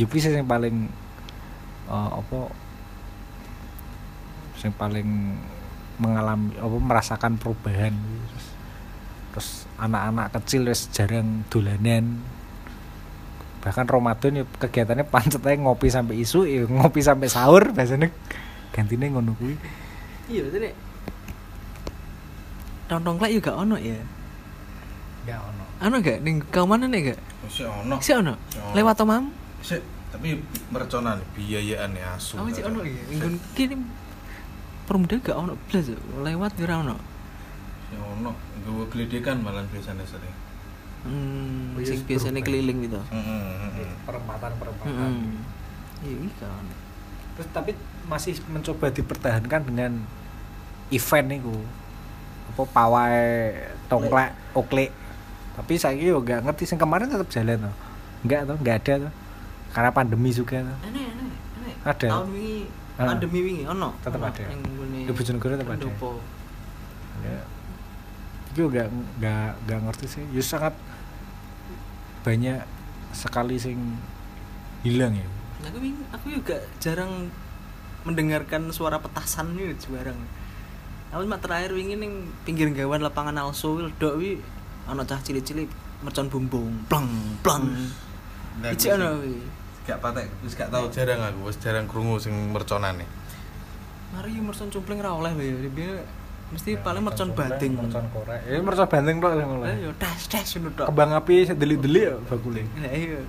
[0.01, 0.89] Yupi sih yang paling
[1.93, 2.39] eh, apa
[4.59, 5.09] yang paling
[6.01, 7.93] mengalami apa merasakan perubahan.
[7.93, 8.47] Terus,
[9.35, 12.38] terus anak-anak kecil wis jarang dolanan
[13.69, 18.09] bahkan Ramadan ya kegiatannya pancet aja ngopi sampai isu ya ngopi sampai sahur biasanya.
[18.73, 19.61] Gantinya ngono kuwi.
[20.33, 20.89] Iya betul nih
[22.89, 24.01] nongkrong lek juga ono ya?
[25.29, 25.65] Ya ono.
[25.85, 26.19] Ono gak?
[26.25, 27.21] Ning mana nih gak?
[27.21, 27.49] Ono.
[27.53, 27.97] si ono?
[28.01, 28.35] Si ono.
[28.73, 29.29] lewat omam?
[29.61, 30.41] Sik, tapi
[30.73, 32.41] merconan biayaan ya asu.
[32.41, 33.77] apa sih ono ya Nggon kini
[34.89, 35.53] permuda gak ono?
[35.69, 35.99] Blas ya.
[36.25, 36.97] lewat ora ono?
[37.93, 38.33] Ya ono,
[38.65, 40.33] gue geledekan malah biasanya sering.
[41.03, 42.99] Hmm Oh, iya, sing biasanya keliling gitu.
[43.05, 43.91] Heeh, heeh.
[44.03, 45.39] perempatan perempatan Hmm.
[46.01, 46.65] iya iki kan.
[47.35, 47.71] Terus tapi
[48.05, 49.93] masih mencoba dipertahankan dengan
[50.89, 51.55] event itu.
[52.49, 53.21] Apa pawai
[53.87, 54.91] tongklek oklik
[55.55, 57.75] tapi saya yo gak ngerti sing kemarin tetap jalan tuh
[58.21, 59.13] enggak tuh enggak ada tuh
[59.69, 62.07] karena pandemi juga tuh aneh aneh aneh Ada.
[62.09, 62.59] tahun wingi
[62.95, 63.07] Ah.
[63.09, 63.91] pandemi wingi ono.
[63.99, 64.43] Tetep ono, ada.
[64.45, 65.87] yang ngene Di Bojonegoro tetep ada.
[67.21, 67.39] ya
[68.67, 68.91] gak
[69.23, 70.25] gak gak ngerti sih.
[70.35, 70.75] Ya sangat
[72.27, 72.59] banyak
[73.15, 73.79] sekali sing
[74.83, 75.27] hilang ya.
[75.71, 75.79] Aku
[76.11, 77.31] aku juga jarang
[78.03, 80.19] mendengarkan suara petasan itu jarang
[81.09, 82.13] aku cuma terakhir wingi ning
[82.45, 84.41] pinggir gawan lapangan also ledok wi
[84.85, 85.69] ana cah cilik-cilik
[86.05, 87.09] mercon bumbung plang
[87.41, 87.65] plang
[88.59, 89.35] Nah, iki aku ana sing- wi
[89.89, 90.85] gak patek wis gak tau.
[90.93, 93.09] Jarang aku wis jarang krungu sing merconane.
[94.13, 95.33] Mari yo mercon cumpling ra oleh
[96.49, 98.41] lho ya mesti paling mercon bating mercon korek.
[98.49, 100.87] Ya mercon banting tok sing oleh ayo tes tes ngono tok.
[100.89, 102.63] Kembang api delik-delik ya bakule.
[102.81, 103.21] Iya.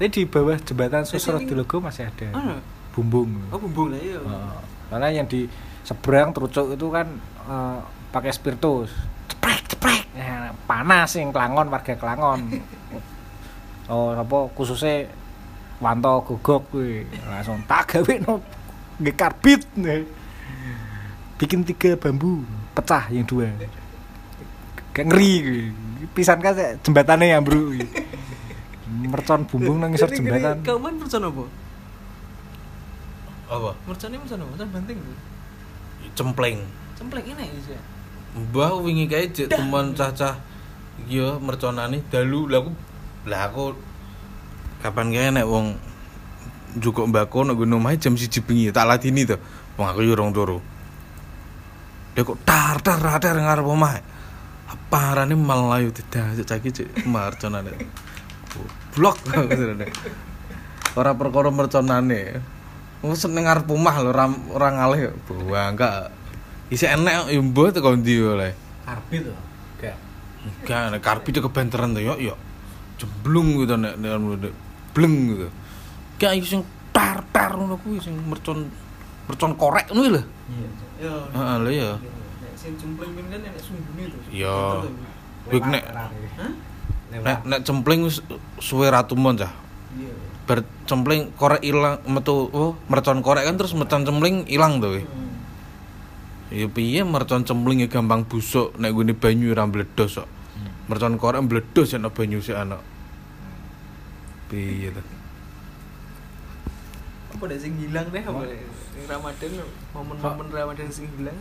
[0.00, 2.26] Tapi di bawah jembatan Susro ini- di Logo masih ada.
[2.34, 2.56] Ana
[2.90, 3.30] bumbung.
[3.54, 4.18] Oh bumbung lah iya.
[4.18, 4.58] Heeh.
[4.90, 5.46] karena yang di
[5.86, 7.06] seberang terucuk itu kan
[7.46, 7.78] eh,
[8.10, 8.90] pakai spiritus
[9.30, 10.04] ceprek ceprek.
[10.18, 12.58] Ya, panas yang kelangon warga kelangon
[13.94, 15.06] oh apa khususnya
[15.78, 17.06] wanto gogok kuwi.
[17.30, 18.42] Langsung tak gawe no
[19.14, 20.19] karbit nih.
[21.40, 22.44] Bikin tiga bambu
[22.76, 23.48] pecah yang dua.
[24.92, 25.72] Kayak ngeri
[26.12, 26.52] pisan kan
[26.84, 27.72] jembatannya yang bro.
[28.90, 30.60] Mercon bumbung nang ngisor jembatan.
[30.60, 31.44] Kau main mercon apa?
[33.48, 33.70] Apa?
[33.88, 34.50] Merconnya mercon apa?
[34.52, 34.98] Mercon banting
[36.12, 36.60] cempleng.
[37.00, 37.80] Cemplek ini ya
[38.30, 40.36] mbah wingi kae jek temen cacah
[41.08, 42.52] iya merconane dalu.
[42.52, 42.70] Lah aku
[43.24, 43.64] lah aku
[44.84, 45.80] kapan kae nek wong
[46.76, 49.40] njukuk mbako nek ngono omahe jam 1 bengi tak ladini to.
[49.80, 50.60] Wong aku yo rong turu
[52.20, 53.96] dia kok tar tar tar ngarep omah
[54.92, 57.72] parane malayu tidak caki cek merconane
[58.92, 59.16] blok.
[60.98, 62.42] Ora perkara merconane.
[63.00, 65.14] Wong seneng ngarep omah lho ora ora ngalih.
[65.30, 66.10] Bangga
[66.68, 68.52] isi enek yo mbah teko ndi oleh?
[68.84, 69.40] Karbit loh
[69.80, 69.96] gak
[70.40, 72.38] Enggak, nek karpit itu kebenteran tuh, yuk, yuk.
[72.96, 74.52] Jeblung gitu nek nek nek
[74.92, 75.48] bleng gitu.
[76.18, 78.68] Kayak iki sing tar tar ngono kuwi sing mercon
[79.30, 80.22] mercon korek ngono lho.
[80.98, 81.90] iya ya Heeh, lho ya.
[81.94, 84.56] nek sing cempleng kan nek sumbune to Iya.
[85.54, 85.84] Wik nek
[87.14, 88.18] nek nek cempleng wis
[88.58, 89.54] suwe ratumon cah.
[89.94, 90.10] iya
[90.50, 94.98] Bar cempleng korek ilang metu oh mercon korek kan terus mercon cempleng ilang tuh.
[94.98, 95.30] Hmm.
[96.50, 100.26] Ya piye mercon cempleng ya gampang busuk nek gune banyu ora meledos kok.
[100.90, 102.82] Mercon korek meledos nek banyu sik ana.
[104.50, 105.02] Piye to?
[107.30, 108.42] apa deh sing hilang deh apa
[109.06, 109.50] Ramadan
[109.94, 111.36] momen-momen Ramadan sing hilang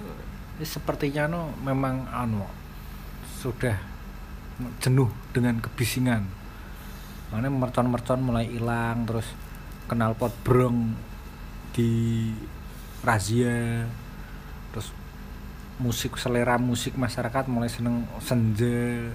[0.59, 2.43] Ini sepertinya no memang anu
[3.39, 3.79] sudah
[4.83, 6.27] jenuh dengan kebisingan.
[7.31, 9.23] Mana mercon-mercon mulai hilang terus
[9.87, 10.93] knalpot brong
[11.71, 12.27] di
[12.99, 13.87] razia
[14.75, 14.91] terus
[15.79, 19.07] musik selera musik masyarakat mulai seneng senja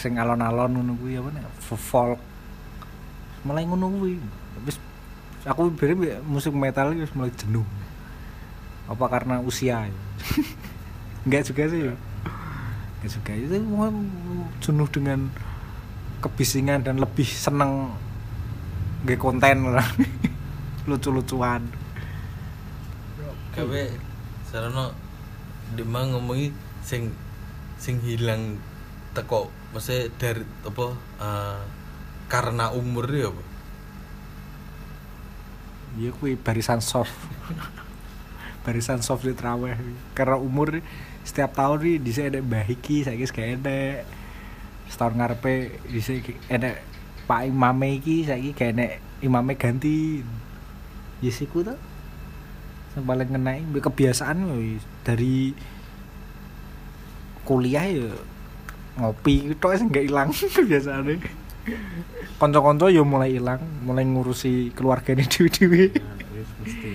[0.00, 2.20] sing alon-alon ngono kuwi apa nek folk.
[3.44, 4.16] Mulai ngono kuwi
[4.64, 4.80] wis
[5.48, 7.64] aku bere musik metal wis mulai jenuh.
[8.90, 9.88] Apa karena usia?
[11.24, 11.80] Enggak juga sih.
[11.88, 11.94] Ya
[13.00, 13.32] enggak juga.
[13.38, 13.56] Itu
[14.60, 15.30] jenuh dengan
[16.20, 17.96] kebisingan dan lebih seneng
[19.08, 19.86] nggak konten lah.
[20.88, 21.64] Lucu-lucuan.
[23.56, 23.82] Gawe
[24.50, 24.92] sarana
[25.72, 26.52] dimang ngomongi
[26.84, 27.08] sing
[27.80, 28.60] sing hilang
[29.16, 29.48] teko.
[29.72, 30.86] Maksudnya dari apa
[31.22, 31.60] eh,
[32.26, 33.49] karena umur ya apa
[35.98, 37.14] iya kui barisan soft.
[38.62, 39.74] Barisan soft di traweh.
[40.14, 40.78] Karena umur
[41.24, 44.04] setiap tahun nih di ada mbah iki saya gak enek.
[44.90, 46.00] Setahun ngarepe di
[46.50, 46.76] enek
[47.24, 48.92] pak imame iki saya gak enek
[49.24, 50.22] imame ganti.
[51.24, 51.78] Yesiku tuh
[52.98, 54.50] yang paling ngenai kebiasaan
[55.06, 55.54] dari
[57.46, 58.10] kuliah ya
[58.98, 61.39] ngopi itu nggak hilang kebiasaannya
[62.40, 65.94] konco-konco ya mulai hilang mulai ngurusi keluarga ini dewi-dewi.
[66.64, 66.92] Mesti.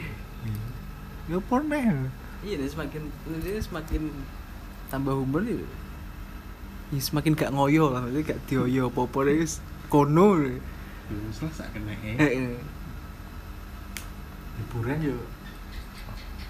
[1.25, 2.09] Ya pernah
[2.45, 4.01] iya deh semakin ini semakin
[4.93, 5.57] tambah umur ya.
[6.93, 9.41] Ya semakin gak ngoyo lah maksudnya gak dioyo apa-apa deh
[9.89, 10.41] kono.
[10.41, 10.61] Deh.
[11.29, 11.93] selesai kena
[14.57, 15.17] liburan yo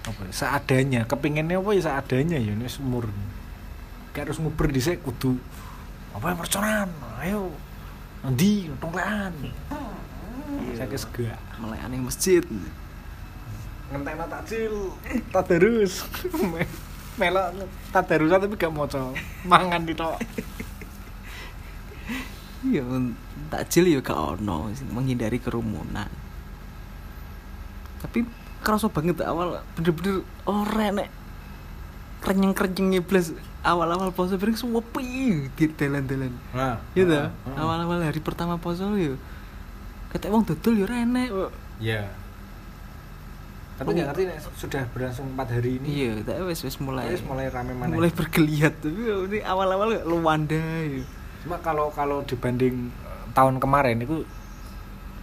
[0.06, 3.10] apa ya, seadanya kepinginnya apa ya seadanya ya ini umur
[4.14, 5.34] gak harus nguber di kudu
[6.14, 6.88] apa yang perconan
[7.26, 7.50] ayo
[8.26, 9.34] nanti tongklean
[10.76, 12.44] saya kes gak mulai aneh masjid.
[13.88, 14.74] Ngentekno takjil
[15.32, 16.04] tadarus
[17.20, 19.16] melok tadarusan tapi gak moco
[19.48, 20.20] mangan di tok
[22.66, 22.84] iya
[23.48, 24.68] takjil ya gak ono.
[24.92, 26.10] Menghindari kerumunan.
[28.02, 28.26] Tapi
[28.60, 31.08] kerasa banget awal bener-bener ora nek.
[32.20, 33.32] Kerenyeng kerenyeng iblis
[33.66, 36.30] awal-awal poso bareng sepi di dalan-dalan.
[36.54, 37.10] Nah gitu
[37.58, 39.18] awal-awal hari pertama poso yo.
[40.14, 41.28] Ketek wong dodol yo ora enek.
[41.34, 41.52] Kok.
[41.82, 42.06] ya
[43.76, 45.86] tapi nggak ngerti nek sudah berlangsung empat hari ini.
[45.92, 48.72] Iya tapi wis wis mulai wis mulai rame mana mulai bergeliat.
[48.80, 50.56] Tapi ini awal-awal luanda
[50.88, 51.04] yo.
[51.44, 54.24] Cuma kalau kalau dibanding eh, tahun kemarin itu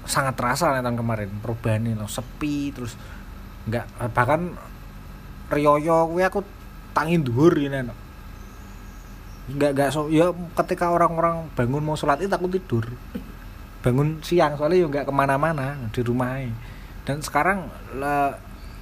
[0.06, 1.30] sangat terasa nih tahun kemarin.
[1.42, 2.94] Perubahan ini loh sepi terus
[3.66, 4.54] nggak bahkan
[5.50, 6.46] Rioyo gue aku
[6.94, 8.03] tangin dhuwur ini no.
[9.44, 10.32] Nggak nggak so ya
[10.64, 12.86] ketika orang-orang bangun mau sholat itu aku tidur.
[13.84, 16.40] Bangun siang soalnya ya nggak ke mana-mana di rumah
[17.04, 18.38] dan sekarang le-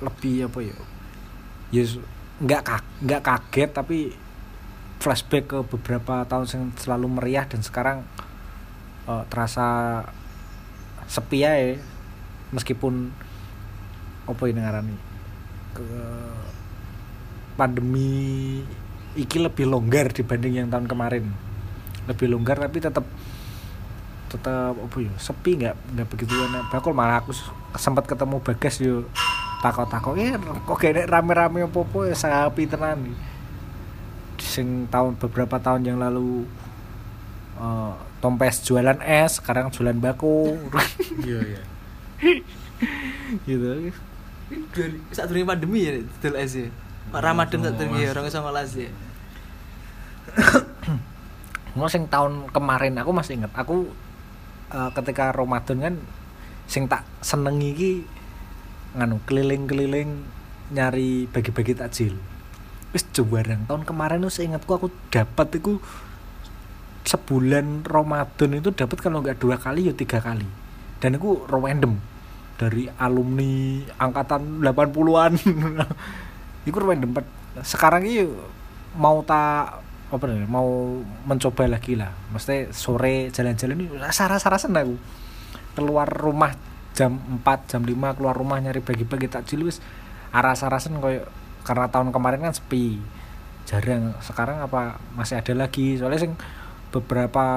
[0.06, 0.78] lebih apa ya?
[1.74, 1.84] Ya
[2.42, 3.98] nggak ka- nggak kaget tapi
[5.02, 8.06] flashback ke beberapa tahun yang selalu meriah dan sekarang
[9.10, 10.02] eh, terasa
[11.10, 11.82] sepi ya
[12.54, 13.10] meskipun
[14.30, 14.98] apa ini ngarani
[15.76, 15.88] ke
[17.58, 18.62] pandemi
[19.16, 21.28] iki lebih longgar dibanding yang tahun kemarin.
[22.08, 23.06] Lebih longgar tapi tetap
[24.32, 26.72] tetap apa ya sepi nggak nggak begitu enak.
[26.72, 27.36] Bakul malah aku
[27.76, 29.04] sempat ketemu bagas yo
[29.62, 32.98] takut takut ya kok kayak rame-rame apa apa ya sapi tenan.
[33.06, 33.32] Nih
[34.42, 36.50] sing tahun beberapa tahun yang lalu
[37.62, 40.58] eh, tompes jualan es sekarang jualan bako
[41.28, 41.62] iya iya.
[43.46, 43.94] Gitu.
[44.74, 46.68] Dari saat dunia pandemi ya dodol es ya
[47.12, 48.92] Ramadan saat dunia ya orang songolas ya
[51.76, 53.88] Mau sing tahun kemarin aku masih inget aku
[54.72, 55.96] eh, ketika Ramadan kan
[56.68, 57.92] sing tak senengi iki
[58.96, 60.24] nganu keliling-keliling
[60.72, 62.16] nyari bagi-bagi takjil.
[62.92, 65.80] Wis barang tahun kemarin tuh seingatku aku dapat itu
[67.08, 70.48] sebulan Ramadan itu dapat kalau nggak dua kali ya tiga kali.
[71.00, 72.00] Dan itu random.
[72.60, 75.34] Dari alumni angkatan 80-an
[76.66, 77.18] itu random
[77.66, 78.30] sekarang ini
[78.96, 82.12] mau tak apa nih mau mencoba lagi lah.
[82.36, 84.96] Mesti sore jalan-jalan ini rasa rasa rasa aku.
[85.76, 86.52] Keluar rumah
[86.92, 89.80] jam 4 jam 5 keluar rumah nyari bagi-bagi takjil wis
[90.36, 91.24] arasa rasen koyo
[91.64, 93.00] karena tahun kemarin kan sepi.
[93.64, 94.16] Jarang.
[94.20, 95.96] Sekarang apa masih ada lagi?
[95.96, 96.36] Soalnya sing
[96.92, 97.48] beberapa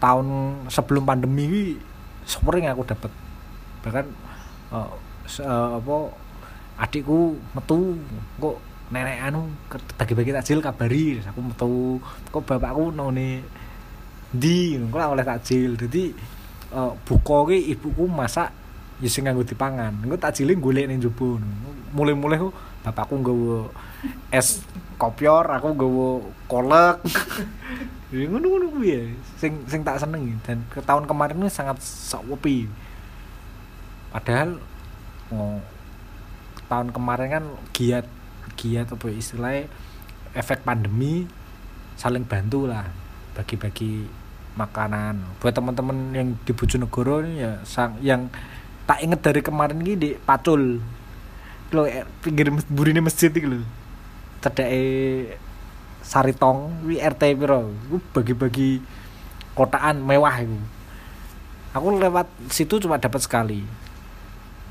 [0.00, 0.26] tahun
[0.72, 1.62] sebelum pandemi ini
[2.24, 3.12] sering aku dapat
[3.84, 4.06] bahkan
[5.28, 6.21] se- eh, apa
[6.78, 7.98] adikku metu
[8.40, 8.56] kok
[8.92, 9.48] nenek anu
[9.96, 11.74] bagi-bagi takjil kabari aku metu.
[12.28, 13.44] Kok bapakku none
[14.32, 15.76] di kok oleh takjil.
[15.76, 16.12] Jadi
[16.72, 18.52] eh, buka ki ibuku masak
[19.00, 20.04] ya sing nganggo dipangan.
[20.04, 21.40] Engko takjile golek ning njaba.
[21.92, 22.54] Mulai-mulai kok
[22.84, 23.70] bapakku nggawa
[24.32, 24.62] es
[25.00, 26.08] kopior aku nggawa
[26.48, 26.96] kolek.
[28.12, 29.08] Ya ngono-ngono kuwi
[29.40, 32.68] sing sing tak seneng dan ke tahun kemarin ini sangat sepi
[34.12, 34.60] padahal
[35.32, 35.56] oh,
[36.72, 37.44] tahun kemarin kan
[37.76, 38.08] giat
[38.56, 39.68] giat apa ya istilahnya
[40.32, 41.28] efek pandemi
[42.00, 42.88] saling bantu lah
[43.36, 44.08] bagi-bagi
[44.56, 45.20] makanan.
[45.40, 48.32] Buat teman-teman yang di Bojonegoro ya sang yang
[48.88, 50.80] tak inget dari kemarin ini di Pacul.
[51.76, 51.84] Lo
[52.24, 53.60] pinggir mes- burine masjid iki lho.
[54.40, 55.36] Cedake
[56.00, 57.68] Saritong wi RT piro?
[58.16, 58.80] Bagi-bagi
[59.52, 60.56] kotaan mewah itu
[61.72, 63.64] aku lewat situ cuma dapat sekali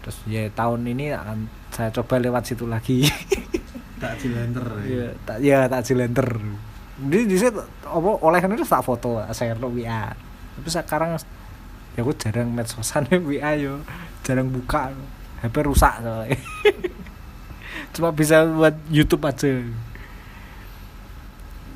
[0.02, 3.06] terus ya tahun ini akan saya coba lewat situ lagi.
[4.02, 5.14] Tak cilenter ya?
[5.30, 6.26] Tak ya tak jilenter
[6.98, 10.10] di di situ apa oleh itu tak foto saya lo WA
[10.58, 11.22] tapi sekarang
[11.98, 13.82] ya aku jarang medsosan WA yo.
[14.22, 14.94] Jarang buka.
[15.42, 16.38] HP rusak soalnya.
[17.98, 19.50] Cuma bisa buat YouTube aja.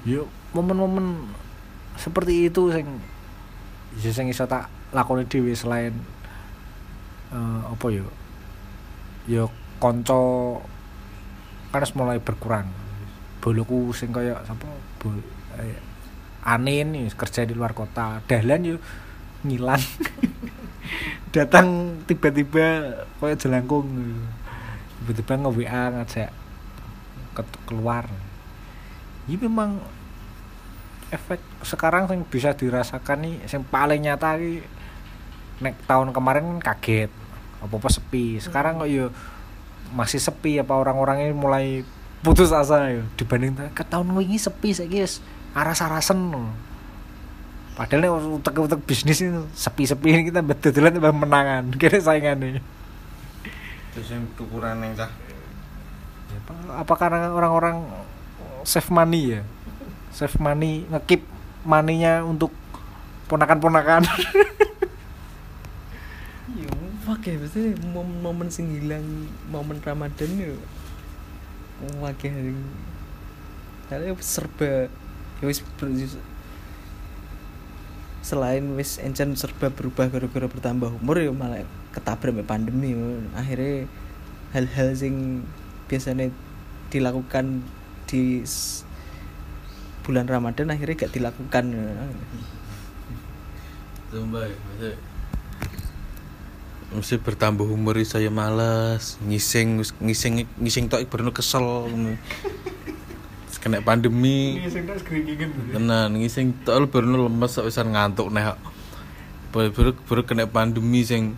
[0.05, 1.25] Yuk momen-momen
[1.97, 2.85] seperti itu sing
[3.99, 5.97] ya sing iso tak lakoni dhewe selain
[7.33, 8.05] eh, apa yo
[9.25, 9.49] yo
[9.81, 10.61] konco
[11.73, 12.69] kan wis mulai berkurang.
[13.41, 14.69] Boloku sing kaya sapa?
[15.01, 15.19] Bol
[15.59, 15.77] eh,
[16.45, 18.21] anin wis kerja di luar kota.
[18.25, 18.77] Dahlan yo
[19.45, 19.81] ngilang.
[21.35, 23.89] Datang tiba-tiba kaya jelangkung
[25.03, 26.31] tiba-tiba nge WA ngajak
[27.35, 28.07] ke- keluar.
[29.27, 29.81] Ini memang
[31.11, 34.63] efek sekarang yang bisa dirasakan nih yang paling nyata nih
[35.63, 37.11] nek tahun kemarin kan kaget
[37.63, 38.39] apa apa sepi.
[38.41, 39.11] Sekarang kok yo
[39.93, 41.65] masih sepi apa orang-orang ini mulai
[42.25, 43.03] putus asa ya?
[43.15, 45.21] Dibanding ta- ke tahun wingi sepi saya guys
[45.55, 46.19] aras-arasen.
[47.75, 51.71] Padahal nek utek-utek bisnis itu sepi-sepi ini kita betul-betul tambah menangan.
[51.79, 52.63] Kira saingan nih
[53.95, 55.07] terus yang tukuran yang cah?
[56.35, 57.87] Apa, apa karena orang-orang
[58.67, 59.41] save money ya?
[60.11, 61.23] Save money ngekip
[61.63, 62.51] money-nya untuk
[63.31, 64.03] ponakan-ponakan
[67.25, 69.01] Oke, pasti momen, momen sing hilang
[69.49, 70.53] momen Ramadan yo.
[71.97, 72.53] Wakil
[73.89, 74.85] Karena serba
[75.41, 76.21] ya wis ber-
[78.21, 81.65] selain wis encen serba berubah gara-gara bertambah umur ya malah
[81.97, 82.93] ketabrak pandemi
[83.33, 83.89] akhirnya
[84.53, 85.41] hal-hal sing
[85.89, 86.29] biasanya
[86.93, 87.65] dilakukan
[88.05, 88.45] di
[90.05, 91.89] bulan Ramadan akhirnya gak dilakukan ya,
[96.93, 101.89] mesti bertambah umur saya malas ngising ngising ngising tok baru kesel.
[103.65, 104.61] Kena pandemi.
[105.73, 108.61] Tenan ngising tok baru lemes sak wisan ngantuk nek.
[109.49, 111.33] Baru baru, kena pandemi sing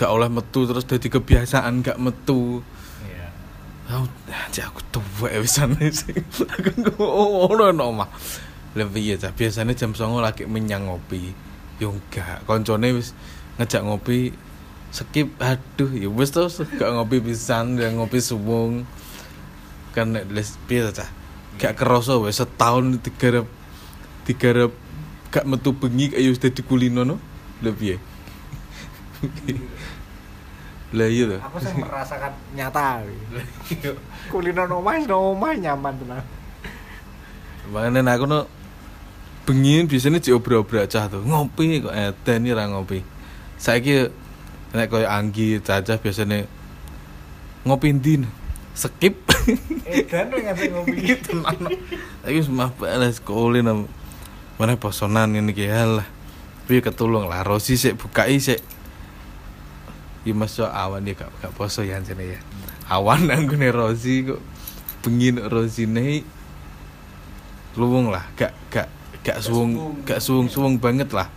[0.00, 2.64] gak oleh metu terus jadi kebiasaan gak metu.
[3.04, 3.28] Iya.
[3.92, 8.08] Aku anjir aku tuwek wisan sing aku ngono no.
[8.72, 11.36] Lebih ya biasanya jam 09.00 lagi menyang ngopi.
[11.76, 13.12] Yo enggak, koncone wis
[13.60, 14.34] ngejak ngopi
[14.94, 15.34] skip.
[15.42, 18.86] Aduh ya wis terus gak ngopi pisan dan ngopi suwung.
[19.94, 21.06] Kan nek les piye ta
[21.58, 23.46] gak kerasa wis setahun digarap
[24.26, 24.74] digarap
[25.30, 27.18] gak metu bengi ayo wis dadi kulino no?
[27.62, 27.98] Lebih
[30.94, 33.02] lah iya tuh Aku sih merasakan nyata.
[34.30, 36.22] Kuliner omah wis nang omah nyaman tenan.
[37.74, 38.46] Makanya aku no
[39.44, 43.13] bengi biasanya diobrak-obrak cah tuh ngopi kok edan ini ra ngopi.
[43.64, 44.12] Saiki
[44.76, 46.44] nek koyo Anggi cacah biasanya
[47.64, 48.28] ngopi ndin
[48.76, 49.24] skip
[49.88, 51.16] Edan ngasih ngopi.
[51.24, 51.56] tenan.
[52.20, 53.88] Saiki wis mah balas am-
[54.60, 56.04] mana posonan ini ki lah.
[56.64, 58.60] Tapi ketulung lah Rosi sik bukai sik.
[60.24, 62.40] Ya mas yo awan dia gak, gak poso ya jane ya.
[62.88, 64.40] Awan anggone Rosi kok
[65.04, 66.24] bengi nek Rosi nih
[67.76, 68.88] luwung lah gak gak
[69.20, 71.28] gak suwung gak suwung suwung banget lah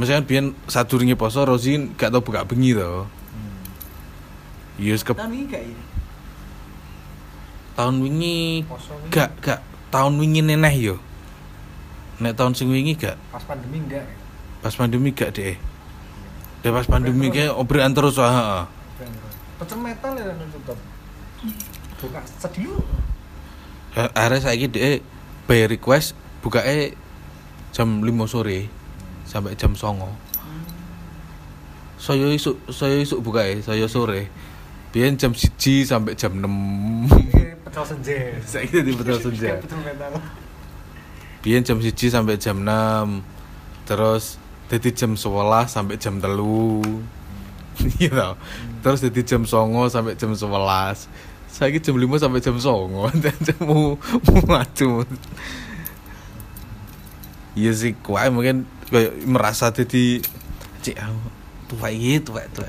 [0.00, 3.04] misalkan biyen sadurunge poso Rosi gak tau buka bengi to.
[4.80, 5.78] Iya wis ke tahun ini gak ya?
[7.76, 8.36] Tahun wingi
[9.12, 9.60] gak gak.
[9.92, 10.96] Tahun wingi neneh yo.
[12.16, 13.20] Nek tahun sing wingi gak.
[13.28, 14.08] Pas pandemi enggak.
[14.08, 14.16] ya?
[14.60, 15.56] pas pandemi gak deh
[16.60, 18.68] Deh pas pandemi kayak obrolan terus ah.
[19.56, 20.76] Pecel metal ya nutup.
[22.00, 22.80] Buka sedih lu.
[23.92, 25.00] Akhirnya saiki deh
[25.44, 26.64] bayar request buka
[27.72, 28.79] jam 5 sore
[29.30, 30.30] sampai jam 09.00
[32.00, 34.32] saya isuk saya isuk buka saya sore.
[34.90, 35.46] Biyen jam 1
[35.86, 38.18] sampai jam 6 Pecel senja.
[38.58, 39.60] saya di betul senja.
[41.44, 44.40] biyen jam 1 sampai jam 6 terus
[44.72, 46.82] jadi jam 11 sampai jam telu.
[48.02, 48.34] Iya tau
[48.80, 51.08] terus jadi jam 09.00 sampai jam 11
[51.48, 54.90] saya jam 5 sampai jam 09.00 dan mau mau maju
[57.58, 60.22] iya sih kuai mungkin kayak merasa jadi
[60.82, 61.20] cik aku
[61.70, 62.68] tua iya tua tua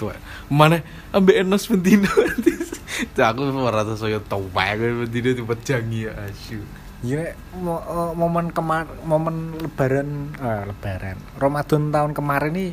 [0.00, 0.14] tua
[0.48, 0.80] mana
[1.12, 2.08] ambil enos pentino
[3.28, 6.64] aku merasa saya tua aku pentino tiba jangi ya asyik.
[7.02, 11.18] Iya, eh, momen kemar momen lebaran eh, lebaran.
[11.34, 12.66] Ramadan tahun kemarin ini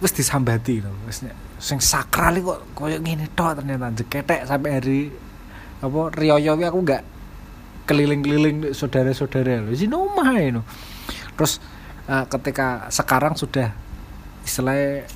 [0.00, 0.96] wis disambati loh.
[1.04, 1.28] Wis
[1.60, 5.00] sing sakral kok koyo ngene tok ternyata jeketek sampai hari
[5.84, 7.02] apa riyoyo aku nggak
[7.84, 10.62] keliling-keliling saudara-saudara omah ae no.
[11.36, 11.60] Terus
[12.08, 13.72] eh, ketika sekarang sudah
[14.44, 15.08] istilahnya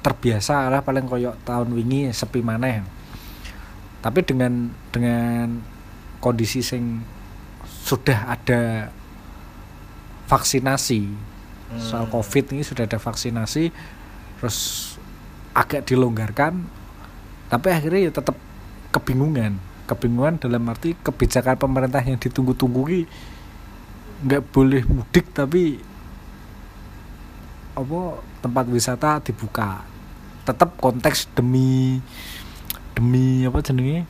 [0.00, 2.84] terbiasa lah paling koyo tahun wingi sepi maneh.
[4.00, 5.60] Tapi dengan dengan
[6.20, 7.04] kondisi sing
[7.64, 8.92] sudah ada
[10.30, 11.30] vaksinasi
[11.78, 12.18] soal Hmm.
[12.18, 13.70] covid ini sudah ada vaksinasi
[14.38, 14.58] terus
[15.54, 16.66] agak dilonggarkan
[17.46, 18.34] tapi akhirnya ya tetap
[18.90, 19.58] kebingungan
[19.90, 23.02] kebingungan dalam arti kebijakan pemerintah yang ditunggu-tunggu ini
[24.20, 25.82] nggak boleh mudik tapi
[27.74, 28.00] apa
[28.38, 29.82] tempat wisata dibuka.
[30.46, 31.98] Tetap konteks demi
[32.94, 34.06] demi apa jenenge?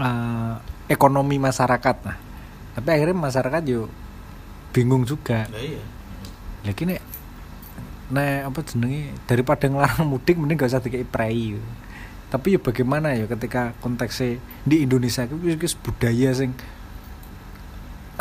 [0.00, 0.54] Eh,
[0.88, 1.96] ekonomi masyarakat.
[2.08, 2.30] Nah
[2.70, 3.90] tapi akhirnya masyarakat yo
[4.70, 5.50] bingung juga.
[5.50, 5.82] Iya.
[6.64, 7.00] Lagi nek
[8.14, 9.02] nek apa jenenge?
[9.26, 11.58] Daripada ngelarang mudik mending gak usah prei.
[11.58, 11.60] yo.
[12.30, 16.54] Tapi ya bagaimana ya ketika konteksnya di Indonesia itu budaya sing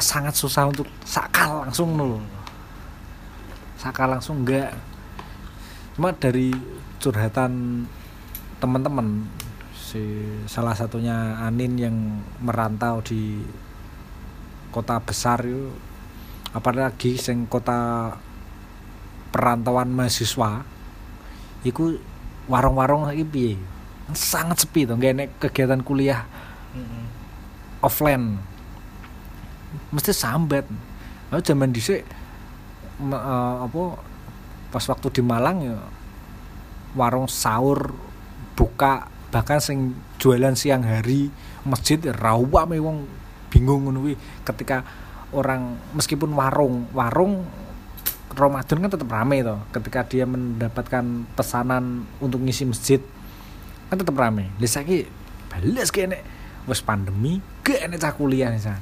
[0.02, 2.18] sangat susah untuk sakal langsung nul.
[3.78, 4.74] Sakal langsung enggak.
[5.94, 6.50] Cuma dari
[6.98, 7.86] curhatan
[8.58, 9.30] teman-teman
[9.78, 10.02] si
[10.50, 11.96] salah satunya Anin yang
[12.42, 13.40] merantau di
[14.74, 15.70] kota besar itu
[16.50, 18.14] apalagi sing kota
[19.30, 20.66] perantauan mahasiswa
[21.62, 21.98] iku
[22.50, 23.54] warung-warung iki piye
[24.16, 26.26] sangat sepi tuh nggak enek kegiatan kuliah.
[27.80, 28.38] Offline.
[29.94, 30.66] Mesti sambat.
[31.30, 32.02] Aku zaman dhisik
[33.00, 33.84] me- eh, apa
[34.70, 35.78] pas waktu di Malang ya
[36.94, 37.96] warung sahur
[38.54, 41.32] buka bahkan sing jualan siang hari
[41.64, 43.06] masjid rawame wong
[43.50, 44.10] bingung ngono
[44.46, 44.86] ketika
[45.34, 47.46] orang meskipun warung warung
[48.30, 53.02] Ramadan kan tetap rame toh ketika dia mendapatkan pesanan untuk ngisi masjid
[53.90, 55.10] kan tetap rame lha saiki
[55.50, 56.22] bales kene
[56.70, 58.82] wis pandemi gak enek cah kuliah nih San.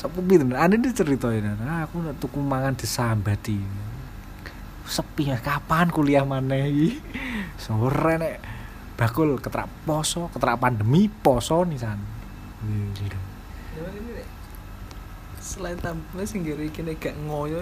[0.00, 0.56] Sopo pinten?
[0.56, 3.60] Ane diceritain, ah, aku nak tuku mangan di Sambati.
[4.88, 6.96] Sepi ya, kapan kuliah iki?
[7.68, 8.40] Sore nek
[8.96, 12.00] bakul keterak poso, keterak pandemi poso nih san.
[12.64, 12.96] Ini
[14.16, 14.28] nek,
[15.36, 17.60] selain tampil sing gere kene gak ngoyo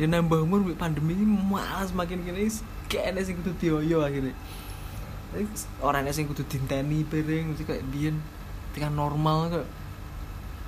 [0.00, 2.48] ya nambah umur pandemi ini malas makin kene
[2.88, 4.32] gak enek sing kudu dioyo akhirnya.
[5.80, 8.20] Orang sing kudu dinteni bareng mesti kayak biyen
[8.72, 9.66] ketika normal kok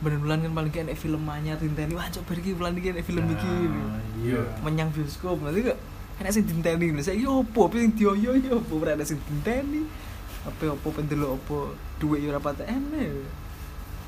[0.05, 3.53] bulan-bulan kan paling kayak film anyar dinteni wah coba iki bulan iki enek film iki.
[4.25, 4.41] Iya.
[4.65, 5.79] Menyang bioskop nanti kok
[6.21, 7.69] enek sing dinteni saya opo?
[7.69, 8.37] Apa sing dioyo?
[8.37, 8.81] Yo opo?
[8.81, 9.85] Ora enek sing dinteni.
[10.45, 11.57] Apa opo pendelok opo
[12.01, 13.25] duit yo ora patek enek.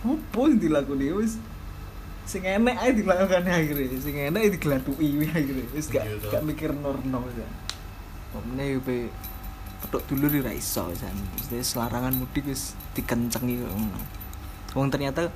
[0.05, 1.41] Opo sing dilakoni wis
[2.27, 3.97] sing enek ae dilakukan akhirnya.
[4.03, 4.43] Sing enek
[4.99, 5.67] wae akhirnya.
[5.73, 7.49] Wis gak Iya, gak mikir norno ya.
[8.35, 9.09] Omne yo pe?
[9.77, 14.01] Petuk dulu di raiso san Mesti selarangan mudik wis dikencengi ngono.
[14.75, 15.31] Wong ternyata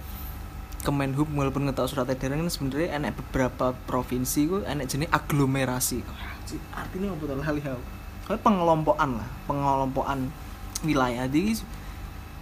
[0.80, 6.00] Kemenhub walaupun ngetok surat edaran kan sebenarnya enek beberapa provinsi ku enek jenis aglomerasi
[6.72, 10.32] artinya apa tuh lali kayak pengelompokan lah pengelompokan
[10.80, 11.28] wilayah.
[11.28, 11.52] Di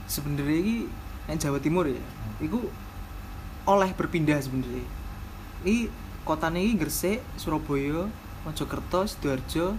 [0.06, 0.86] sebenarnya ini
[1.34, 1.98] Jawa Timur ya
[2.38, 2.70] itu
[3.68, 4.80] oleh berpindah sebenarnya.
[5.60, 5.92] Ini
[6.24, 8.08] kotanya ini Gresik Surabaya
[8.48, 9.76] Mojokerto Sidoarjo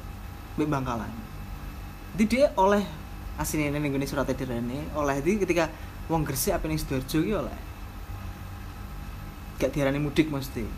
[0.61, 1.09] Mbak Bangkalan.
[2.13, 2.85] Jadi dia oleh
[3.41, 5.73] aslinya ini surat edaran ini oleh di ketika
[6.05, 7.57] wong Gresik apa ning Sidoarjo iki oleh.
[9.57, 10.69] Gak diarani mudik mesti.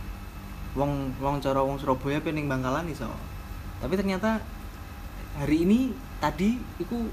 [0.79, 3.11] Wong wong cara wong Surabaya apa ning Bangkalan iso.
[3.83, 4.39] Tapi ternyata
[5.35, 5.91] hari ini
[6.23, 7.11] tadi iku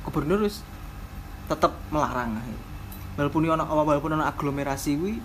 [0.00, 0.64] gubernur wis
[1.44, 2.69] tetep melarang akhirnya.
[3.20, 5.20] Walaupun ono walaupun ono aglomerasi kuwi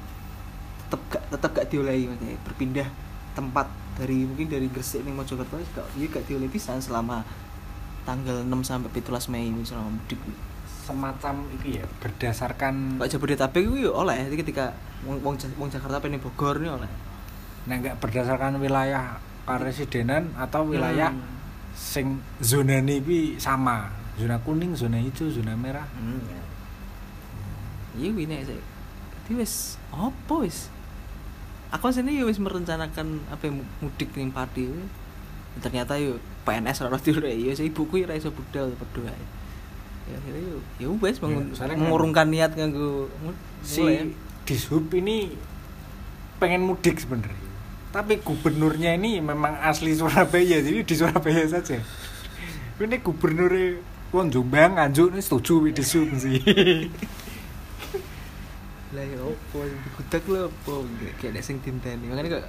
[0.86, 2.88] tetep gak tetep gak diolehi maksudnya berpindah
[3.32, 7.24] tempat dari mungkin dari Gresik ning Mojokerto wis gak gak diolehi pisan selama
[8.04, 10.20] tanggal 6 sampai 17 Mei ini selama mudik.
[10.86, 16.22] Semacam itu ya berdasarkan Pak Jabodetabek itu ya oleh ketika wong wong, wong Jakarta pengen
[16.22, 16.92] Bogor nih oleh
[17.66, 19.18] nah nggak berdasarkan wilayah
[19.50, 21.26] karesidenan atau wilayah Hmm.
[21.74, 26.22] sing zona ini sama zona kuning zona hijau zona merah Hmm.
[27.96, 28.60] Iya wine sih.
[29.26, 29.54] Jadi wis
[29.90, 30.68] apa wis?
[31.70, 34.66] Aku sini ya wis merencanakan apa ya, mudik ning Pati.
[34.66, 34.86] kuwi.
[35.58, 39.16] Ternyata yo PNS ora dulu ya sih ibuku ora iso budal berdoa.
[40.06, 43.82] Ya akhirnya yo ya Ya, soalnya kan- mengurungkan niat nganggo mu- si
[44.46, 45.34] dishub ini
[46.38, 47.42] pengen mudik sebenarnya
[47.90, 51.82] tapi gubernurnya ini memang asli Surabaya jadi di Surabaya saja
[52.78, 53.82] ini gubernurnya
[54.12, 56.38] wong Jombang Nganjuk ini setuju dishub sih
[58.96, 59.58] lah ya opo?
[59.62, 60.74] Yang digudak lho opo?
[61.20, 62.46] Kayak ada sing tinteni makanya kok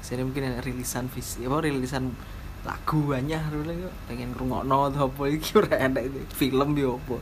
[0.00, 2.14] saya mungkin ada rilisan vis ya apa rilisan
[2.62, 7.18] lagu banyak lho kok pengen ngrungokno atau apa iki ora enak film ya opo?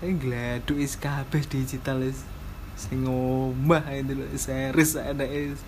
[0.00, 2.24] Ini gladuk is kabeh digital is
[2.80, 5.60] sing omah itu lho series ada is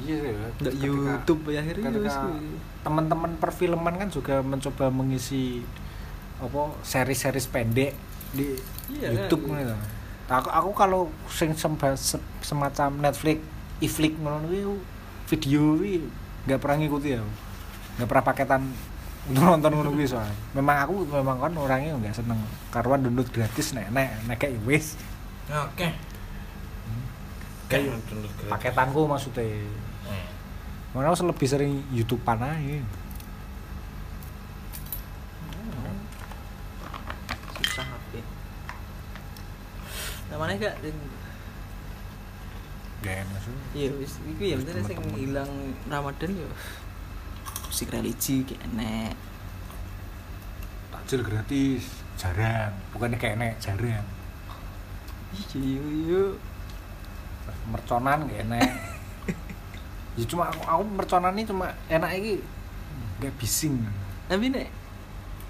[0.00, 0.32] iya
[0.62, 2.56] ndak YouTube ya akhirnya kuwi.
[2.80, 5.60] teman-teman perfilman kan juga mencoba mengisi
[6.40, 7.92] apa seri-seri pendek
[8.32, 8.56] di
[8.90, 9.62] Iya, YouTube iya.
[9.62, 9.76] gitu.
[10.30, 13.42] Aku aku kalau sing semacam Netflix,
[13.82, 14.78] iflik ngono
[15.26, 16.06] video kuwi
[16.46, 17.22] nggak pernah ngikuti ya.
[17.98, 18.62] Nggak pernah paketan
[19.26, 20.30] untuk nonton ngono kuwi soalnya.
[20.54, 22.38] Memang aku memang kan orangnya nggak seneng
[22.70, 24.94] karuan download gratis nek nek nek kayak wis
[25.50, 25.86] oke
[27.66, 28.50] kayak download gratis.
[28.54, 29.66] paketanku maksudnya.
[30.06, 30.26] Hmm.
[30.94, 32.78] Mana aku lebih sering YouTube-an aja.
[37.60, 38.12] susah HP
[40.40, 40.76] namanya gak
[43.04, 43.56] Gak enak sih.
[43.76, 45.24] Iya, wis iku ya bener sing temen-temen.
[45.24, 45.52] ilang
[45.88, 46.48] Ramadan yo.
[47.68, 49.12] Musik religi kayak enek.
[50.92, 51.84] Takjil gratis
[52.16, 54.04] jarang, bukannya kayak enek jarang.
[55.36, 56.24] Iya, iya.
[57.66, 58.62] merconan gak enak
[60.18, 62.34] ya cuma aku, aku merconan ini cuma enak iki
[63.18, 63.74] gak bising
[64.30, 64.70] Tapi nek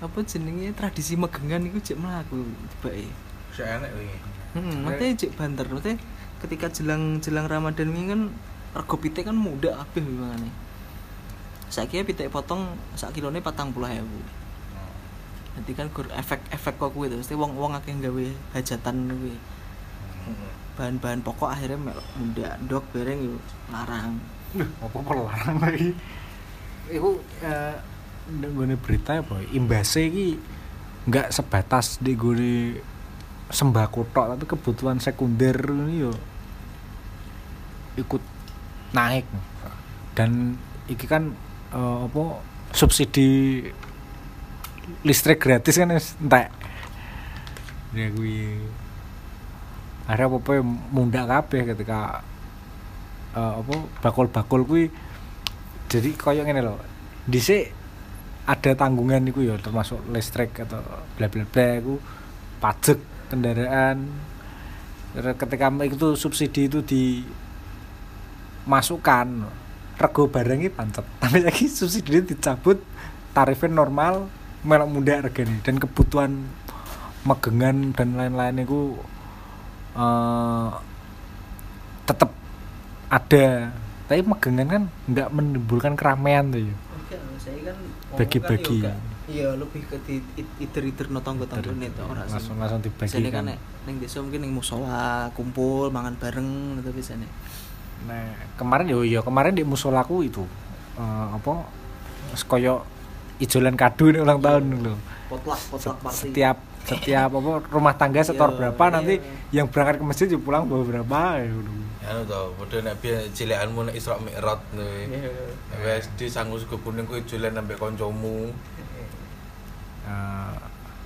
[0.00, 2.40] apa jenenge tradisi megengan iku jek mlaku
[2.72, 3.12] tibake.
[3.52, 4.29] Saya enak wingi.
[4.56, 5.98] Hmm, maksudnya jek banter, maksudnya
[6.42, 8.20] ketika jelang jelang Ramadan ini kan
[8.74, 10.50] rego pitik kan muda kabeh mangane.
[11.70, 14.02] Saiki ya pitik potong sak kilone 40.000.
[15.54, 18.26] Nanti kan gur efek-efek kok kuwi to, mesti wong-wong akeh gawe
[18.58, 19.34] hajatan kuwi.
[20.20, 20.60] Hmm.
[20.76, 24.16] bahan-bahan pokok akhirnya melok muda dok bareng yuk larang
[24.84, 25.90] apa pelarang lagi
[26.88, 27.76] iku eh
[28.30, 30.40] nggone berita apa imbase iki
[31.04, 32.80] nggak sebatas di gone
[33.50, 36.12] sembako tok tapi kebutuhan sekunder ini yo
[37.98, 38.22] ikut
[38.94, 39.26] naik.
[40.14, 40.54] Dan
[40.86, 41.34] iki kan
[41.74, 42.22] eh, apa
[42.70, 43.62] subsidi
[45.02, 46.48] listrik gratis kan entek.
[47.90, 48.62] Ya gue
[50.06, 52.22] ada apa apa munda kabeh ketika
[53.34, 54.86] eh, apa bakul-bakul kuwi.
[55.90, 56.78] Jadi koyo ngene lho
[57.26, 57.74] dhisik
[58.46, 60.80] ada tanggungan iku ya termasuk listrik atau
[61.18, 61.94] bla bla bla iku
[62.58, 62.98] pajak
[63.30, 64.10] kendaraan.
[65.14, 66.82] Ketika itu subsidi itu
[68.66, 69.26] dimasukkan
[70.00, 72.80] rego barangnya pancet tapi lagi subsidi dicabut
[73.36, 74.26] tarifnya normal
[74.66, 75.62] melok muda regane.
[75.62, 76.44] Dan kebutuhan
[77.24, 78.98] megengan dan lain-lain itu
[79.94, 80.70] eh
[82.04, 82.30] tetap
[83.06, 83.70] ada.
[84.10, 86.74] Tapi megengan kan nggak menimbulkan keramaian tuh ya.
[87.10, 89.09] Kan ngomong Bagi-bagi.
[89.30, 92.34] Iya, lebih ke di it- iter-iter no tangga-tangga net ora sih.
[92.34, 95.00] langsung langsung dibagi Biasanya kan kan nek ning desa mungkin ning musola
[95.30, 97.28] kumpul mangan bareng gitu biasanya.
[98.02, 98.26] nah
[98.56, 100.42] kemarin yo yo kemarin di musolaku itu
[100.96, 101.62] eh, apa
[102.30, 102.82] wis koyo
[103.38, 104.94] ijolan kado nih ulang tahun lho
[105.28, 106.16] Potluck, potluck party.
[106.26, 109.54] setiap setiap apa rumah tangga setor Iya, berapa nanti iya.
[109.54, 111.78] yang berangkat ke masjid yo pulang bawa berapa ya udah.
[112.02, 115.30] anu to padha nek biyen cilekanmu nek Isra Mi'raj kuwi Iya.
[115.70, 118.50] nek SD sanggo sego kuning kuwi dolan ambek kancamu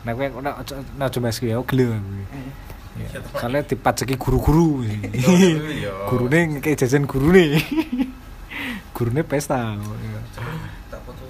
[0.04, 2.10] Nah kowe ora aja nah coba sih ya gelo aku.
[2.14, 2.26] Ya,
[2.94, 4.86] Iya, soalnya dipajeki guru-guru.
[4.86, 5.90] Iya.
[6.08, 7.58] gurune kayak jajan gurune.
[8.94, 9.74] gurune pesta.
[9.74, 10.20] Ya.
[10.90, 11.24] tak foto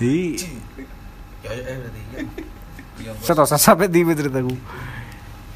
[0.00, 0.32] ya
[1.44, 2.20] ya ya
[2.96, 4.56] Iya, setelah sampai di ceritaku.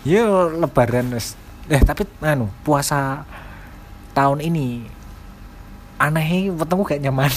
[0.05, 1.33] Yo lebaran wis.
[1.73, 3.25] Eh tapi anu puasa
[4.13, 4.85] tahun ini
[5.97, 7.33] aneh wetengku gak nyaman.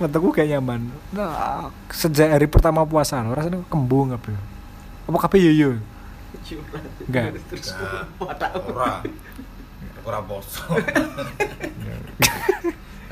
[0.00, 0.88] Wetengku gak nyaman.
[1.12, 4.40] Nah, sejak hari pertama puasa lo rasanya kembung apa ya?
[5.06, 5.70] Apa kabeh yo yo?
[7.04, 7.36] Enggak.
[7.52, 9.04] Terus Nah, watak ora
[10.00, 10.62] Aku ora poso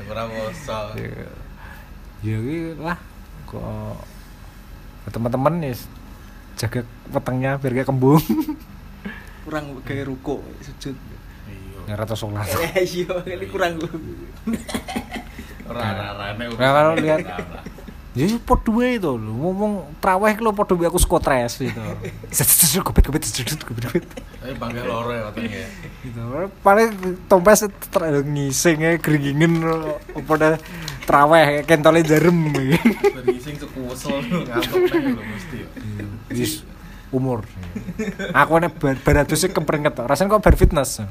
[0.01, 2.97] Aku ora poso Ya ya lah
[3.45, 3.63] kok
[5.09, 5.73] teman-teman ya
[6.59, 8.19] jaga wetengnya biar gak kembung.
[9.47, 10.93] kurang gaya ruko sujud.
[11.47, 12.45] iya Ya rata sholat.
[12.45, 13.07] Ya iya,
[13.49, 13.79] kurang
[15.69, 17.27] ora ora nek Nah, kalau lihat-
[18.17, 21.77] Ya podo wae itu lho, ngomong traweh lo podo wae aku skotres gitu.
[22.81, 24.05] Gobet gobet gobet gobet.
[24.41, 25.69] Tapi panggil loro ya katanya
[26.01, 26.19] Gitu.
[26.59, 26.89] Paling
[27.29, 27.69] tompes
[28.25, 29.61] ngising ae gringingen
[30.09, 30.53] apa dah
[31.05, 32.81] traweh kentole jarem gitu.
[33.13, 35.67] Berising suku wesel ngantuk lho mesti ya.
[36.33, 36.65] Wis
[37.13, 37.45] umur.
[38.33, 40.09] Aku nek bar baradus kemprenget tok.
[40.09, 41.05] Rasane kok bar fitness.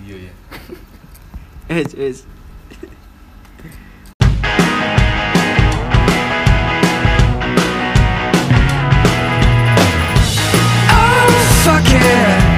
[0.00, 0.32] Iya ya
[1.70, 2.14] Eh, eh,
[11.70, 12.49] fuck it.